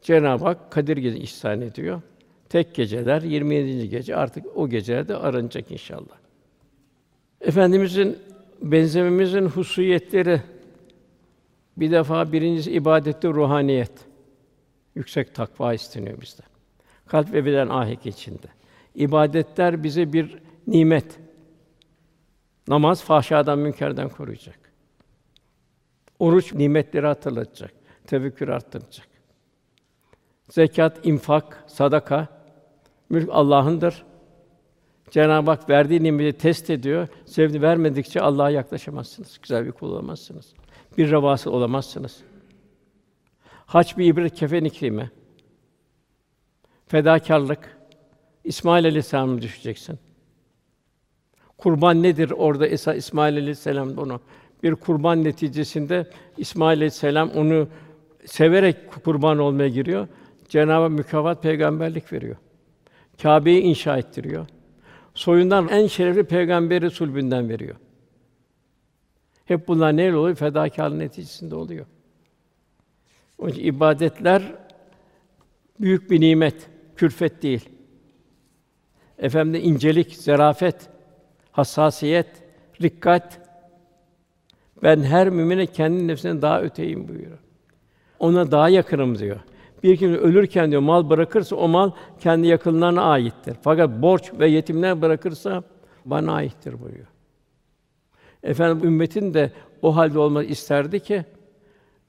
Cenab-ı 0.02 0.44
Hak 0.44 0.70
Kadir 0.70 0.96
Gecesi 0.96 1.22
ihsan 1.22 1.60
ediyor. 1.60 2.02
Tek 2.54 2.74
geceler 2.74 3.22
27. 3.22 3.88
gece 3.88 4.16
artık 4.16 4.56
o 4.56 4.68
gecelerde 4.68 5.16
aranacak 5.16 5.70
inşallah. 5.70 6.16
Efendimizin 7.40 8.18
benzememizin 8.62 9.46
hususiyetleri 9.46 10.40
bir 11.76 11.90
defa 11.90 12.32
birincisi 12.32 12.72
ibadette 12.72 13.28
ruhaniyet. 13.28 13.92
Yüksek 14.94 15.34
takva 15.34 15.74
isteniyor 15.74 16.20
bizden. 16.20 16.46
Kalp 17.06 17.32
ve 17.32 17.44
beden 17.44 17.68
ahik 17.68 18.06
içinde. 18.06 18.46
İbadetler 18.94 19.82
bize 19.82 20.12
bir 20.12 20.38
nimet. 20.66 21.18
Namaz 22.68 23.02
fahşadan, 23.02 23.58
münkerden 23.58 24.08
koruyacak. 24.08 24.58
Oruç 26.18 26.54
nimetleri 26.54 27.06
hatırlatacak, 27.06 27.72
tefekkür 28.06 28.48
arttıracak. 28.48 29.06
Zekat, 30.50 31.06
infak, 31.06 31.64
sadaka 31.66 32.33
mülk 33.10 33.28
Allah'ındır. 33.32 34.04
Cenab-ı 35.10 35.50
Hak 35.50 35.70
verdiği 35.70 36.02
nimeti 36.02 36.38
test 36.38 36.70
ediyor. 36.70 37.08
Sevdi 37.26 37.62
vermedikçe 37.62 38.20
Allah'a 38.20 38.50
yaklaşamazsınız. 38.50 39.38
Güzel 39.42 39.66
bir 39.66 39.72
kul 39.72 39.92
olamazsınız. 39.92 40.54
Bir 40.98 41.10
revasıl 41.10 41.52
olamazsınız. 41.52 42.22
Hac 43.66 43.96
bir 43.96 44.06
ibret 44.06 44.34
kefen 44.34 44.64
iklimi. 44.64 45.10
Fedakarlık. 46.86 47.78
İsmail 48.44 48.86
Aleyhisselam'ı 48.86 49.42
düşeceksin. 49.42 49.98
Kurban 51.58 52.02
nedir? 52.02 52.30
Orada 52.30 52.66
Esa 52.66 52.94
İsmail 52.94 53.36
Aleyhisselam 53.36 53.98
onu 53.98 54.20
bir 54.62 54.74
kurban 54.74 55.24
neticesinde 55.24 56.10
İsmail 56.36 56.76
Aleyhisselam 56.76 57.30
onu 57.30 57.68
severek 58.26 58.76
kurban 59.04 59.38
olmaya 59.38 59.68
giriyor. 59.68 60.08
Cenab-ı 60.48 60.90
mükafat 60.90 61.42
peygamberlik 61.42 62.12
veriyor. 62.12 62.36
Kâbe'yi 63.22 63.60
inşa 63.60 63.98
ettiriyor. 63.98 64.46
Soyundan 65.14 65.68
en 65.68 65.86
şerefli 65.86 66.24
peygamberi 66.24 66.90
sulbünden 66.90 67.48
veriyor. 67.48 67.76
Hep 69.44 69.68
bunlar 69.68 69.96
ne 69.96 70.16
oluyor? 70.16 70.36
Fedakârlık 70.36 70.98
neticesinde 70.98 71.54
oluyor. 71.54 71.86
Onun 73.38 73.50
için 73.50 73.64
ibadetler 73.64 74.54
büyük 75.80 76.10
bir 76.10 76.20
nimet, 76.20 76.68
külfet 76.96 77.42
değil. 77.42 77.68
Efendim 79.18 79.60
incelik, 79.64 80.16
zarafet, 80.16 80.88
hassasiyet, 81.52 82.26
dikkat. 82.82 83.40
Ben 84.82 85.02
her 85.02 85.30
mümine 85.30 85.66
kendi 85.66 86.08
nefsinden 86.08 86.42
daha 86.42 86.62
öteyim 86.62 87.08
buyuruyor. 87.08 87.38
Ona 88.18 88.50
daha 88.50 88.68
yakınım 88.68 89.18
diyor. 89.18 89.40
Bir 89.84 89.96
kimse 89.96 90.18
ölürken 90.18 90.70
diyor 90.70 90.82
mal 90.82 91.10
bırakırsa 91.10 91.56
o 91.56 91.68
mal 91.68 91.90
kendi 92.20 92.46
yakınlarına 92.46 93.02
aittir. 93.02 93.56
Fakat 93.62 94.02
borç 94.02 94.32
ve 94.38 94.48
yetimler 94.48 95.02
bırakırsa 95.02 95.62
bana 96.04 96.32
aittir 96.32 96.80
buyuruyor. 96.82 97.06
Efendim 98.42 98.88
ümmetin 98.88 99.34
de 99.34 99.52
o 99.82 99.96
halde 99.96 100.18
olmak 100.18 100.50
isterdi 100.50 101.00
ki 101.00 101.24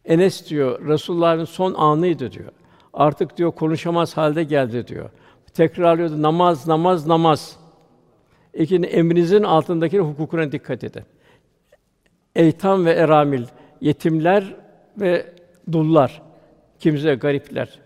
Enes 0.05 0.49
diyor 0.49 0.88
Resulullah'ın 0.88 1.45
son 1.45 1.73
anıydı 1.73 2.32
diyor. 2.32 2.51
Artık 2.93 3.38
diyor 3.38 3.51
konuşamaz 3.51 4.17
halde 4.17 4.43
geldi 4.43 4.88
diyor. 4.88 5.09
Tekrarlıyordu 5.53 6.21
namaz 6.21 6.67
namaz 6.67 7.07
namaz. 7.07 7.59
İkinci 8.53 8.88
emrinizin 8.88 9.43
altındaki 9.43 9.99
hukukuna 9.99 10.51
dikkat 10.51 10.84
edin. 10.84 11.03
Eytam 12.36 12.86
ve 12.86 12.91
eramil, 12.91 13.45
yetimler 13.82 14.55
ve 14.97 15.34
dullar, 15.71 16.21
kimse 16.80 17.15
garipler. 17.15 17.80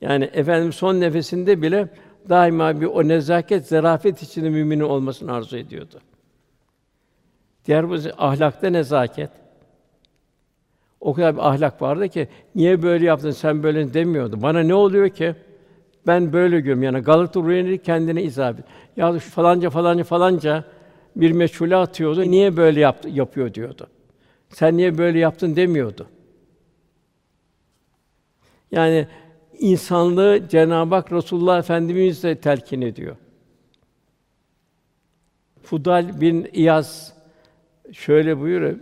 Yani 0.00 0.24
efendim 0.24 0.72
son 0.72 1.00
nefesinde 1.00 1.62
bile 1.62 1.88
daima 2.28 2.80
bir 2.80 2.86
o 2.86 3.08
nezaket, 3.08 3.66
zarafet 3.66 4.22
içinde 4.22 4.50
müminin 4.50 4.84
olmasını 4.84 5.32
arzu 5.32 5.56
ediyordu. 5.56 6.00
Diğer 7.66 7.90
bir 7.90 8.12
ahlakta 8.18 8.70
nezaket. 8.70 9.30
O 11.00 11.14
kadar 11.14 11.34
bir 11.34 11.48
ahlak 11.48 11.82
vardı 11.82 12.08
ki 12.08 12.28
niye 12.54 12.82
böyle 12.82 13.06
yaptın 13.06 13.30
sen 13.30 13.62
böyle 13.62 13.94
demiyordu. 13.94 14.42
Bana 14.42 14.60
ne 14.60 14.74
oluyor 14.74 15.08
ki? 15.08 15.34
Ben 16.06 16.32
böyle 16.32 16.58
görüyorum. 16.60 16.82
Yani 16.82 17.00
Galata 17.00 17.40
Ruyeni 17.40 17.78
kendine 17.78 18.22
izah 18.22 18.50
et. 18.50 18.56
Ya 18.96 19.18
şu 19.18 19.30
falanca 19.30 19.70
falanca 19.70 20.04
falanca 20.04 20.64
bir 21.16 21.32
meçhule 21.32 21.76
atıyordu. 21.76 22.22
Niye 22.22 22.56
böyle 22.56 22.80
yaptı, 22.80 23.08
yapıyor 23.08 23.54
diyordu. 23.54 23.86
Sen 24.48 24.76
niye 24.76 24.98
böyle 24.98 25.18
yaptın 25.18 25.56
demiyordu. 25.56 26.06
Yani 28.72 29.06
insanlığı 29.58 30.48
Cenab-ı 30.48 30.94
Hak 30.94 31.12
Resulullah 31.12 31.58
Efendimiz 31.58 32.22
de 32.22 32.40
telkin 32.40 32.80
ediyor. 32.80 33.16
Fudal 35.62 36.20
bin 36.20 36.48
İyaz 36.52 37.14
şöyle 37.92 38.40
buyuruyor. 38.40 38.76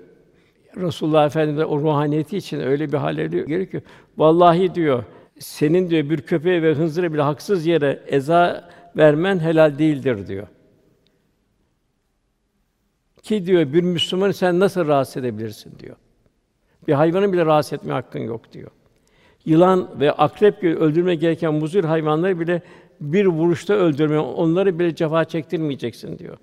Resulullah 0.76 1.26
Efendimiz 1.26 1.64
o 1.68 1.80
ruhaniyeti 1.80 2.36
için 2.36 2.60
öyle 2.60 2.92
bir 2.92 2.96
hal 2.98 3.18
ediyor 3.18 3.46
gerekiyor. 3.46 3.82
Vallahi 4.16 4.74
diyor, 4.74 5.04
senin 5.38 5.90
diyor 5.90 6.10
bir 6.10 6.20
köpeğe 6.20 6.62
ve 6.62 6.74
hınzıra 6.74 7.12
bile 7.12 7.22
haksız 7.22 7.66
yere 7.66 8.02
eza 8.06 8.70
vermen 8.96 9.38
helal 9.38 9.78
değildir 9.78 10.26
diyor. 10.26 10.46
Ki 13.22 13.46
diyor 13.46 13.72
bir 13.72 13.82
Müslümanı 13.82 14.34
sen 14.34 14.60
nasıl 14.60 14.86
rahatsız 14.86 15.16
edebilirsin 15.16 15.78
diyor. 15.78 15.96
Bir 16.88 16.92
hayvanı 16.92 17.32
bile 17.32 17.46
rahatsız 17.46 17.72
etme 17.72 17.92
hakkın 17.92 18.20
yok 18.20 18.52
diyor. 18.52 18.70
Yılan 19.48 20.00
ve 20.00 20.12
akrep 20.12 20.60
gibi 20.60 20.74
öldürme 20.74 21.14
gereken 21.14 21.54
muzir 21.54 21.84
hayvanları 21.84 22.40
bile 22.40 22.62
bir 23.00 23.26
vuruşta 23.26 23.74
öldürme, 23.74 24.18
onları 24.18 24.78
bile 24.78 24.94
cefa 24.94 25.24
çektirmeyeceksin 25.24 26.18
diyor. 26.18 26.36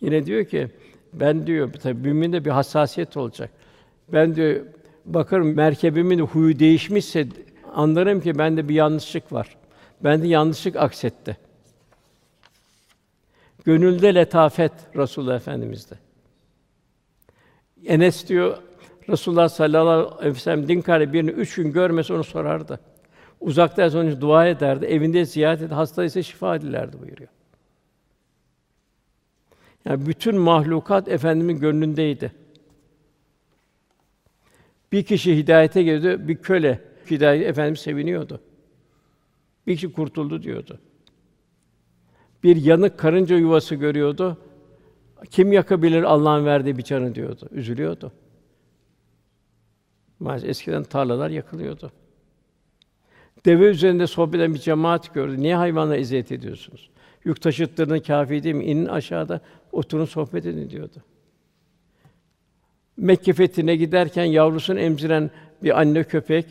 Yine 0.00 0.26
diyor 0.26 0.44
ki 0.44 0.68
ben 1.12 1.46
diyor 1.46 1.72
tabii 1.72 2.08
müminde 2.08 2.44
bir 2.44 2.50
hassasiyet 2.50 3.16
olacak. 3.16 3.50
Ben 4.12 4.34
diyor 4.36 4.66
bakarım 5.04 5.54
merkebimin 5.54 6.18
huyu 6.18 6.58
değişmişse 6.58 7.28
anlarım 7.74 8.20
ki 8.20 8.38
bende 8.38 8.68
bir 8.68 8.74
yanlışlık 8.74 9.32
var. 9.32 9.56
Bende 10.04 10.26
yanlışlık 10.28 10.76
aksetti. 10.76 11.36
Gönülde 13.64 14.14
letafet 14.14 14.72
Resulullah 14.96 15.36
Efendimiz'de. 15.36 15.94
Enes 17.86 18.28
diyor 18.28 18.58
Resulullah 19.08 19.48
sallallahu 19.48 20.16
aleyhi 20.18 20.34
ve 20.34 20.38
sellem 20.38 20.68
din 20.68 20.80
karı 20.80 21.12
birini 21.12 21.30
üç 21.30 21.54
gün 21.54 21.72
görmese 21.72 22.14
onu 22.14 22.24
sorardı. 22.24 22.80
Uzaktaysa 23.40 23.98
onun 23.98 24.20
dua 24.20 24.46
ederdi. 24.46 24.86
Evinde 24.86 25.24
ziyaret 25.24 25.62
eder, 25.62 25.76
hasta 25.76 26.04
ise 26.04 26.22
şifa 26.22 26.60
dilerdi 26.60 27.00
buyuruyor. 27.00 27.28
Yani 29.84 30.06
bütün 30.06 30.38
mahlukat 30.38 31.08
efendimin 31.08 31.60
gönlündeydi. 31.60 32.32
Bir 34.92 35.02
kişi 35.02 35.36
hidayete 35.36 35.82
girdi, 35.82 36.28
bir 36.28 36.36
köle 36.36 36.80
hidayet 37.10 37.46
efendim 37.46 37.76
seviniyordu. 37.76 38.40
Bir 39.66 39.74
kişi 39.74 39.92
kurtuldu 39.92 40.42
diyordu. 40.42 40.80
Bir 42.42 42.56
yanık 42.56 42.98
karınca 42.98 43.36
yuvası 43.36 43.74
görüyordu. 43.74 44.38
Kim 45.30 45.52
yakabilir 45.52 46.02
Allah'ın 46.02 46.44
verdiği 46.44 46.78
bir 46.78 46.82
canı 46.82 47.14
diyordu. 47.14 47.48
Üzülüyordu. 47.50 48.12
Maalesef 50.20 50.50
eskiden 50.50 50.82
tarlalar 50.82 51.30
yakılıyordu. 51.30 51.92
Deve 53.44 53.64
üzerinde 53.64 54.06
sohbet 54.06 54.40
eden 54.40 54.54
bir 54.54 54.58
cemaat 54.58 55.14
gördü. 55.14 55.38
Niye 55.38 55.56
hayvanla 55.56 55.96
eziyet 55.96 56.32
ediyorsunuz? 56.32 56.90
Yük 57.24 57.42
taşıttığının 57.42 58.00
kâfi 58.00 58.42
değil 58.42 58.54
mi? 58.54 58.64
İnin 58.64 58.86
aşağıda, 58.86 59.40
oturun 59.72 60.04
sohbet 60.04 60.46
edin 60.46 60.70
diyordu. 60.70 61.02
Mekke 62.96 63.32
fethine 63.32 63.76
giderken 63.76 64.24
yavrusunu 64.24 64.78
emziren 64.78 65.30
bir 65.62 65.80
anne 65.80 66.04
köpek 66.04 66.46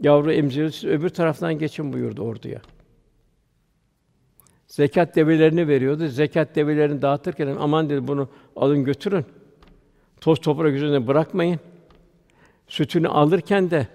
Yavru 0.00 0.32
emziriyor, 0.32 0.70
siz 0.70 0.84
öbür 0.84 1.08
taraftan 1.08 1.58
geçin 1.58 1.92
buyurdu 1.92 2.22
orduya. 2.22 2.60
Zekat 4.66 5.16
develerini 5.16 5.68
veriyordu. 5.68 6.08
Zekat 6.08 6.56
develerini 6.56 7.02
dağıtırken 7.02 7.56
aman 7.60 7.90
dedi 7.90 8.08
bunu 8.08 8.28
alın 8.56 8.84
götürün. 8.84 9.24
Toz 10.20 10.40
toprak 10.40 10.74
üzerine 10.74 11.06
bırakmayın. 11.06 11.60
Sütünü 12.68 13.08
alırken 13.08 13.70
de 13.70 13.86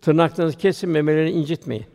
tırnaklarınızı 0.00 0.58
kesin, 0.58 0.90
memelerini 0.90 1.30
incitmeyin. 1.30 1.86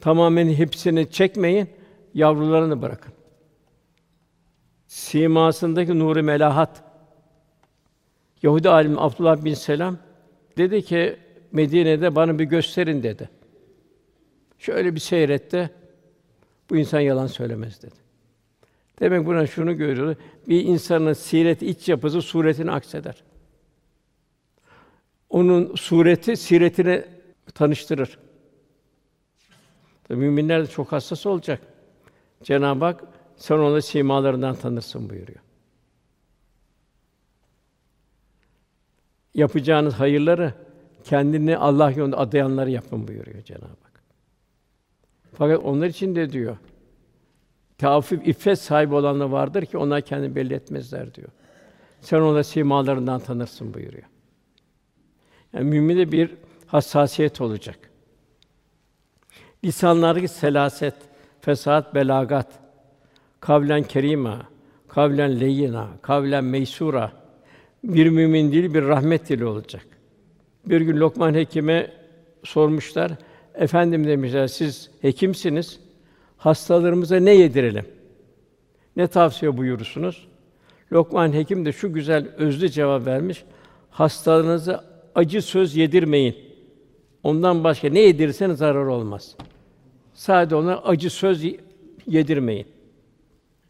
Tamamen 0.00 0.48
hepsini 0.48 1.10
çekmeyin, 1.10 1.68
yavrularını 2.14 2.82
bırakın. 2.82 3.12
Simasındaki 4.86 5.98
nuru 5.98 6.22
melahat. 6.22 6.82
Yahudi 8.42 8.68
alim 8.68 8.98
Abdullah 8.98 9.44
bin 9.44 9.54
Selam 9.54 9.98
dedi 10.56 10.82
ki 10.82 11.16
Medine'de 11.52 12.16
bana 12.16 12.38
bir 12.38 12.44
gösterin 12.44 13.02
dedi. 13.02 13.28
Şöyle 14.58 14.94
bir 14.94 15.00
seyretti. 15.00 15.70
Bu 16.70 16.76
insan 16.76 17.00
yalan 17.00 17.26
söylemez 17.26 17.82
dedi. 17.82 17.94
Demek 19.00 19.26
buna 19.26 19.46
şunu 19.46 19.76
görüyoruz. 19.76 20.16
Bir 20.48 20.64
insanın 20.64 21.12
siret 21.12 21.62
iç 21.62 21.88
yapısı 21.88 22.22
suretini 22.22 22.70
akseder. 22.70 23.22
Onun 25.30 25.74
sureti 25.74 26.36
siretine 26.36 27.04
tanıştırır. 27.54 28.18
Tabii 30.04 30.20
müminler 30.20 30.62
de 30.62 30.66
çok 30.66 30.92
hassas 30.92 31.26
olacak. 31.26 31.60
Cenab-ı 32.42 32.84
Hak 32.84 33.04
sen 33.36 33.58
onu 33.58 33.82
simalarından 33.82 34.54
tanırsın 34.54 35.10
buyuruyor. 35.10 35.40
Yapacağınız 39.34 39.94
hayırları 39.94 40.54
kendini 41.04 41.56
Allah 41.56 41.90
yolunda 41.90 42.18
adayanları 42.18 42.70
yapın 42.70 43.08
buyuruyor 43.08 43.42
Cenab-ı 43.42 43.66
Hak. 43.66 44.02
Fakat 45.34 45.64
onlar 45.64 45.86
için 45.86 46.16
de 46.16 46.32
diyor. 46.32 46.56
Tafif 47.78 48.28
iffet 48.28 48.58
sahibi 48.58 48.94
olanlar 48.94 49.26
vardır 49.26 49.66
ki 49.66 49.78
onlar 49.78 50.00
kendini 50.00 50.34
belli 50.34 50.54
etmezler 50.54 51.14
diyor. 51.14 51.28
Sen 52.00 52.20
onları 52.20 52.44
simalarından 52.44 53.20
tanırsın 53.20 53.74
buyuruyor. 53.74 54.04
Yani 55.52 55.64
müminde 55.64 56.12
bir 56.12 56.34
hassasiyet 56.66 57.40
olacak. 57.40 57.78
Lisanlardaki 59.64 60.28
selaset, 60.28 60.94
fesat, 61.40 61.94
belagat, 61.94 62.48
kavlen 63.40 63.82
kerima, 63.82 64.42
kavlen 64.88 65.40
leyina, 65.40 65.88
kavlen 66.02 66.44
meysura 66.44 67.12
bir 67.84 68.08
mümin 68.08 68.52
dili 68.52 68.74
bir 68.74 68.82
rahmet 68.82 69.28
dili 69.28 69.44
olacak. 69.44 69.86
Bir 70.66 70.80
gün 70.80 70.96
Lokman 70.96 71.34
Hekim'e 71.34 71.90
sormuşlar. 72.44 73.12
Efendim 73.54 74.06
demişler, 74.06 74.46
siz 74.46 74.90
hekimsiniz. 75.02 75.80
Hastalarımıza 76.36 77.16
ne 77.16 77.34
yedirelim? 77.34 77.84
Ne 78.96 79.06
tavsiye 79.06 79.56
buyurursunuz? 79.56 80.28
Lokman 80.92 81.32
Hekim 81.32 81.64
de 81.64 81.72
şu 81.72 81.92
güzel 81.92 82.28
özlü 82.36 82.68
cevap 82.68 83.06
vermiş. 83.06 83.44
Hastalarınıza 83.90 84.84
acı 85.14 85.42
söz 85.42 85.76
yedirmeyin. 85.76 86.36
Ondan 87.22 87.64
başka 87.64 87.88
ne 87.88 88.00
yedirirseniz 88.00 88.58
zarar 88.58 88.84
olmaz. 88.86 89.36
Sadece 90.14 90.54
ona 90.54 90.78
acı 90.78 91.10
söz 91.10 91.44
yedirmeyin. 92.06 92.66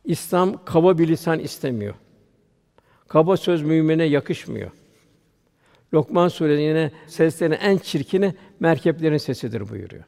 İslam 0.05 0.65
kaba 0.65 0.99
bir 0.99 1.09
lisan 1.09 1.39
istemiyor. 1.39 1.95
Kaba 3.09 3.37
söz 3.37 3.63
mümine 3.63 4.05
yakışmıyor. 4.05 4.71
Lokman 5.95 6.29
Suresi 6.29 6.63
yine 6.63 6.91
seslerin 7.07 7.57
en 7.61 7.79
çirkini 7.79 8.35
merkeplerin 8.61 9.17
sesidir 9.17 9.69
buyuruyor. 9.69 10.05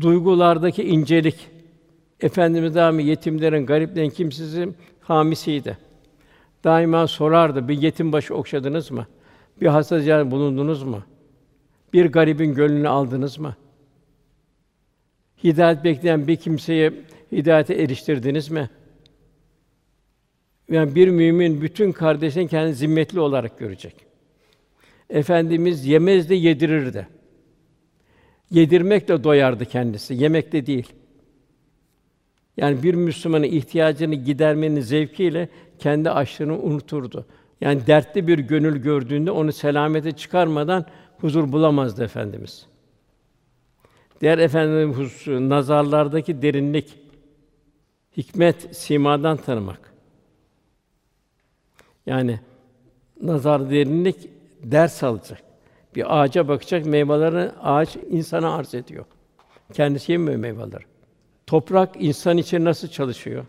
Duygulardaki 0.00 0.82
incelik 0.82 1.36
Efendimiz 2.22 2.74
daima 2.74 3.00
yetimlerin, 3.00 3.66
gariplerin, 3.66 4.10
kimsizin 4.10 4.76
hamisiydi. 5.00 5.78
Daima 6.64 7.06
sorardı, 7.06 7.68
bir 7.68 7.82
yetim 7.82 8.12
başı 8.12 8.34
okşadınız 8.34 8.90
mı? 8.90 9.06
Bir 9.62 9.66
hasta 9.66 10.00
ziyaret 10.00 10.30
bulundunuz 10.30 10.82
mu? 10.82 11.02
Bir 11.92 12.06
garibin 12.06 12.54
gönlünü 12.54 12.88
aldınız 12.88 13.38
mı? 13.38 13.56
Hidayet 15.44 15.84
bekleyen 15.84 16.26
bir 16.26 16.36
kimseye 16.36 16.92
hidayete 17.32 17.74
eriştirdiniz 17.74 18.50
mi? 18.50 18.70
Yani 20.70 20.94
bir 20.94 21.08
mümin 21.08 21.62
bütün 21.62 21.92
kardeşini 21.92 22.48
kendi 22.48 22.74
zimmetli 22.74 23.20
olarak 23.20 23.58
görecek. 23.58 23.94
Efendimiz 25.10 25.86
yemez 25.86 26.28
de 26.28 26.34
yedirirdi. 26.34 27.08
Yedirmekle 28.50 29.24
doyardı 29.24 29.64
kendisi, 29.64 30.14
yemekte 30.14 30.66
değil. 30.66 30.92
Yani 32.56 32.82
bir 32.82 32.94
Müslümanın 32.94 33.44
ihtiyacını 33.44 34.14
gidermenin 34.14 34.80
zevkiyle 34.80 35.48
kendi 35.78 36.10
açlığını 36.10 36.62
unuturdu. 36.62 37.26
Yani 37.62 37.86
dertli 37.86 38.26
bir 38.26 38.38
gönül 38.38 38.76
gördüğünde 38.76 39.30
onu 39.30 39.52
selamete 39.52 40.12
çıkarmadan 40.12 40.86
huzur 41.20 41.52
bulamazdı 41.52 42.04
efendimiz. 42.04 42.66
Diğer 44.20 44.38
efendimiz 44.38 44.96
hususu 44.96 45.48
nazarlardaki 45.48 46.42
derinlik, 46.42 46.98
hikmet 48.16 48.76
simadan 48.76 49.36
tanımak. 49.36 49.92
Yani 52.06 52.40
nazar 53.20 53.70
derinlik 53.70 54.30
ders 54.62 55.02
alacak. 55.02 55.42
Bir 55.94 56.20
ağaca 56.20 56.48
bakacak, 56.48 56.86
meyvelerini 56.86 57.50
ağaç 57.62 57.96
insana 58.10 58.54
arz 58.54 58.74
ediyor. 58.74 59.04
Kendisi 59.72 60.12
yemiyor 60.12 60.36
meyveleri. 60.36 60.84
Toprak 61.46 61.90
insan 61.98 62.38
için 62.38 62.64
nasıl 62.64 62.88
çalışıyor? 62.88 63.44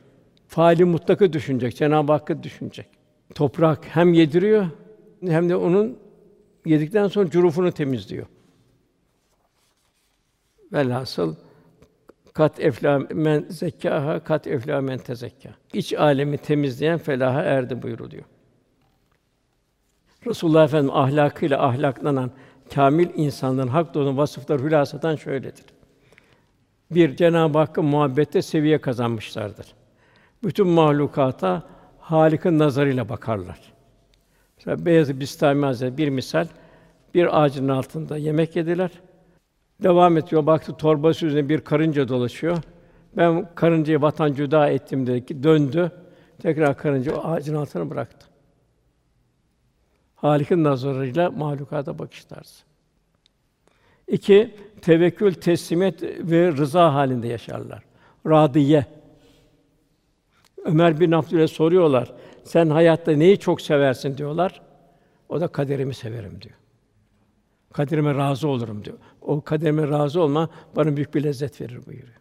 Faali 0.47 0.85
mutlakı 0.85 1.33
düşünecek, 1.33 1.75
Cenab-ı 1.75 2.11
Hakk'ı 2.11 2.43
düşünecek. 2.43 3.02
Toprak 3.35 3.85
hem 3.85 4.13
yediriyor 4.13 4.67
hem 5.27 5.49
de 5.49 5.55
onun 5.55 5.99
yedikten 6.65 7.07
sonra 7.07 7.29
curufunu 7.29 7.71
temizliyor. 7.71 8.25
Velhasıl 10.73 11.35
kat 12.33 12.59
efla 12.59 12.99
men 12.99 13.45
zekkaha 13.49 14.19
kat 14.19 14.47
efla 14.47 14.81
men 14.81 14.97
tezekka. 14.97 15.49
İç 15.73 15.93
alemi 15.93 16.37
temizleyen 16.37 16.97
felaha 16.97 17.41
erdi 17.41 17.81
buyuruluyor. 17.81 18.23
Resulullah 20.27 20.63
Efendimiz 20.63 20.95
ahlakıyla 20.95 21.65
ahlaklanan 21.67 22.31
kamil 22.73 23.09
insanların 23.15 23.67
hak 23.67 23.93
dolu 23.93 24.17
vasıfları 24.17 24.63
hülasatan 24.63 25.15
şöyledir. 25.15 25.65
Bir 26.91 27.15
Cenab-ı 27.15 27.57
Hakk'ın 27.57 27.85
muhabbette 27.85 28.41
seviye 28.41 28.81
kazanmışlardır. 28.81 29.73
Bütün 30.43 30.67
mahlukata 30.67 31.63
Halik'in 32.03 32.59
nazarıyla 32.59 33.09
bakarlar. 33.09 33.59
Mesela 34.57 34.85
Beyazıt 34.85 35.19
Bistami 35.19 35.65
Hazretleri 35.65 35.97
bir 35.97 36.09
misal 36.09 36.47
bir 37.13 37.41
ağacın 37.41 37.67
altında 37.67 38.17
yemek 38.17 38.55
yediler. 38.55 38.91
Devam 39.83 40.17
ediyor. 40.17 40.45
Baktı 40.45 40.77
torbası 40.77 41.25
üzerinde 41.25 41.49
bir 41.49 41.61
karınca 41.61 42.07
dolaşıyor. 42.07 42.57
Ben 43.17 43.49
karıncayı 43.55 44.01
vatan 44.01 44.33
cüda 44.33 44.69
ettim 44.69 45.07
dedi 45.07 45.25
ki 45.25 45.43
döndü. 45.43 45.91
Tekrar 46.41 46.77
karınca 46.77 47.15
o 47.15 47.27
ağacın 47.27 47.55
altına 47.55 47.89
bıraktı. 47.89 48.27
Halik'in 50.15 50.63
nazarıyla 50.63 51.31
mahlukata 51.31 51.99
bakış 51.99 52.25
tarzı. 52.25 52.63
İki, 54.07 54.55
tevekkül, 54.81 55.33
teslimiyet 55.33 56.03
ve 56.03 56.51
rıza 56.51 56.93
halinde 56.93 57.27
yaşarlar. 57.27 57.83
Radiye. 58.27 58.85
Ömer 60.65 60.99
bin 60.99 61.11
Abdül'e 61.11 61.47
soruyorlar. 61.47 62.13
Sen 62.43 62.69
hayatta 62.69 63.11
neyi 63.11 63.39
çok 63.39 63.61
seversin 63.61 64.17
diyorlar. 64.17 64.61
O 65.29 65.41
da 65.41 65.47
kaderimi 65.47 65.93
severim 65.93 66.41
diyor. 66.41 66.55
Kaderime 67.73 68.15
razı 68.15 68.47
olurum 68.47 68.85
diyor. 68.85 68.97
O 69.21 69.41
kaderime 69.41 69.87
razı 69.87 70.21
olma 70.21 70.49
bana 70.75 70.95
büyük 70.95 71.15
bir 71.15 71.23
lezzet 71.23 71.61
verir 71.61 71.85
buyuruyor. 71.85 72.19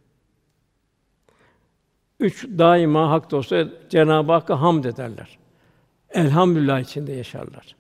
Üç, 2.21 2.49
daima 2.49 3.11
hak 3.11 3.31
dostu 3.31 3.73
Cenab-ı 3.89 4.33
Hakk'a 4.33 4.61
hamd 4.61 4.85
ederler. 4.85 5.39
Elhamdülillah 6.11 6.81
içinde 6.81 7.13
yaşarlar. 7.13 7.77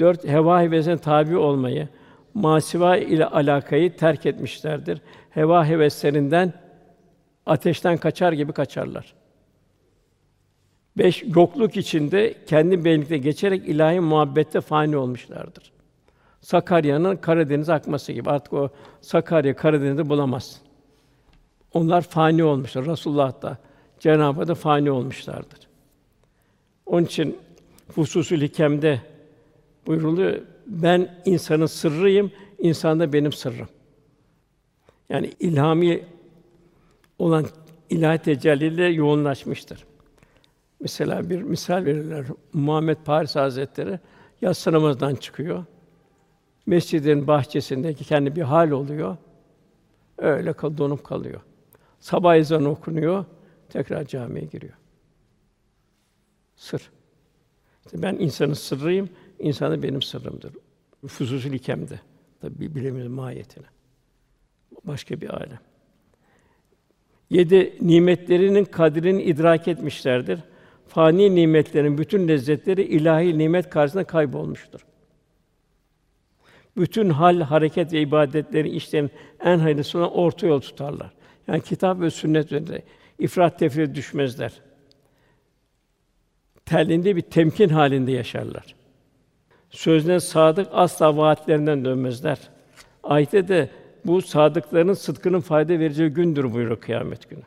Dört, 0.00 0.24
heva 0.24 0.62
hevesine 0.62 0.98
tabi 0.98 1.36
olmayı, 1.36 1.88
masiva 2.34 2.96
ile 2.96 3.26
alakayı 3.26 3.96
terk 3.96 4.26
etmişlerdir. 4.26 5.00
Heva 5.30 5.66
heveslerinden 5.66 6.52
ateşten 7.46 7.96
kaçar 7.96 8.32
gibi 8.32 8.52
kaçarlar. 8.52 9.14
Beş, 10.98 11.24
yokluk 11.36 11.76
içinde 11.76 12.34
kendi 12.46 12.84
benlikte 12.84 13.18
geçerek 13.18 13.68
ilahi 13.68 14.00
muhabbette 14.00 14.60
fani 14.60 14.96
olmuşlardır. 14.96 15.72
Sakarya'nın 16.40 17.16
Karadeniz 17.16 17.68
akması 17.68 18.12
gibi. 18.12 18.30
Artık 18.30 18.52
o 18.52 18.70
Sakarya 19.00 19.56
Karadeniz'i 19.56 20.08
bulamaz. 20.08 20.60
Onlar 21.72 22.02
fani 22.02 22.44
olmuşlar. 22.44 22.86
Resulullah 22.86 23.42
da 23.42 23.58
Cenab-ı 24.00 24.48
da 24.48 24.54
fani 24.54 24.90
olmuşlardır. 24.90 25.58
Onun 26.86 27.04
için 27.04 27.38
Fususül 27.90 28.42
Hikem'de 28.42 29.00
buyruluyor. 29.86 30.38
Ben 30.66 31.20
insanın 31.24 31.66
sırrıyım, 31.66 32.32
insanda 32.58 33.12
benim 33.12 33.32
sırrım. 33.32 33.68
Yani 35.08 35.30
ilhami 35.40 36.04
olan 37.18 37.46
ilahi 37.90 38.18
tecelliyle 38.18 38.84
yoğunlaşmıştır. 38.84 39.84
Mesela 40.84 41.30
bir 41.30 41.42
misal 41.42 41.84
verirler. 41.84 42.26
Muhammed 42.52 42.96
Paris 43.04 43.36
Hazretleri 43.36 44.00
yatsı 44.40 44.72
namazdan 44.72 45.14
çıkıyor. 45.14 45.64
Mescidin 46.66 47.26
bahçesindeki 47.26 48.04
kendi 48.04 48.36
bir 48.36 48.42
hal 48.42 48.70
oluyor. 48.70 49.16
Öyle 50.18 50.52
kal 50.52 50.76
donup 50.76 51.04
kalıyor. 51.04 51.40
Sabah 52.00 52.36
ezanı 52.36 52.68
okunuyor, 52.68 53.24
tekrar 53.68 54.04
camiye 54.04 54.46
giriyor. 54.46 54.72
Sır. 56.56 56.90
İşte 57.86 58.02
ben 58.02 58.14
insanın 58.14 58.54
sırrıyım, 58.54 59.08
insan 59.38 59.72
da 59.72 59.82
benim 59.82 60.02
sırrımdır. 60.02 60.52
Fuzul 61.06 61.52
ikemde. 61.52 62.00
Tabi 62.40 62.74
bilimimizin 62.74 63.12
mahiyetine. 63.12 63.66
Başka 64.84 65.20
bir 65.20 65.28
alem. 65.28 65.60
Yedi 67.30 67.78
nimetlerinin 67.80 68.64
kadrini 68.64 69.22
idrak 69.22 69.68
etmişlerdir. 69.68 70.40
Fani 70.88 71.34
nimetlerin 71.34 71.98
bütün 71.98 72.28
lezzetleri 72.28 72.82
ilahi 72.82 73.38
nimet 73.38 73.70
karşısında 73.70 74.04
kaybolmuştur. 74.04 74.86
Bütün 76.76 77.10
hal, 77.10 77.40
hareket 77.40 77.92
ve 77.92 78.00
ibadetleri 78.00 78.70
işlerin 78.70 79.10
en 79.44 79.58
hayırlısı 79.58 79.98
olan 79.98 80.12
orta 80.12 80.46
yol 80.46 80.60
tutarlar. 80.60 81.10
Yani 81.48 81.60
kitap 81.60 82.00
ve 82.00 82.10
sünnet 82.10 82.46
üzerinde 82.46 82.82
ifrat 83.18 83.58
tefrit 83.58 83.94
düşmezler. 83.94 84.52
Telinde 86.66 87.16
bir 87.16 87.20
temkin 87.20 87.68
halinde 87.68 88.12
yaşarlar. 88.12 88.74
Sözüne 89.70 90.20
sadık 90.20 90.68
asla 90.72 91.16
vaatlerinden 91.16 91.84
dönmezler. 91.84 92.38
Ayette 93.02 93.48
de 93.48 93.70
bu 94.04 94.22
sadıkların 94.22 94.94
sıdkının 94.94 95.40
fayda 95.40 95.78
vereceği 95.78 96.08
gündür 96.08 96.52
buyuruyor 96.52 96.80
kıyamet 96.80 97.30
günü. 97.30 97.42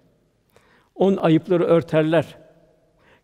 On 0.96 1.16
ayıpları 1.16 1.64
örterler. 1.64 2.38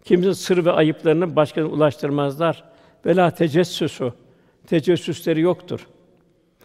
Kimse 0.03 0.33
sır 0.33 0.65
ve 0.65 0.71
ayıplarını 0.71 1.35
başkasına 1.35 1.73
ulaştırmazlar. 1.73 2.63
Vela 3.05 3.31
tecessüsü 3.31 4.13
tecessüsleri 4.67 5.41
yoktur. 5.41 5.87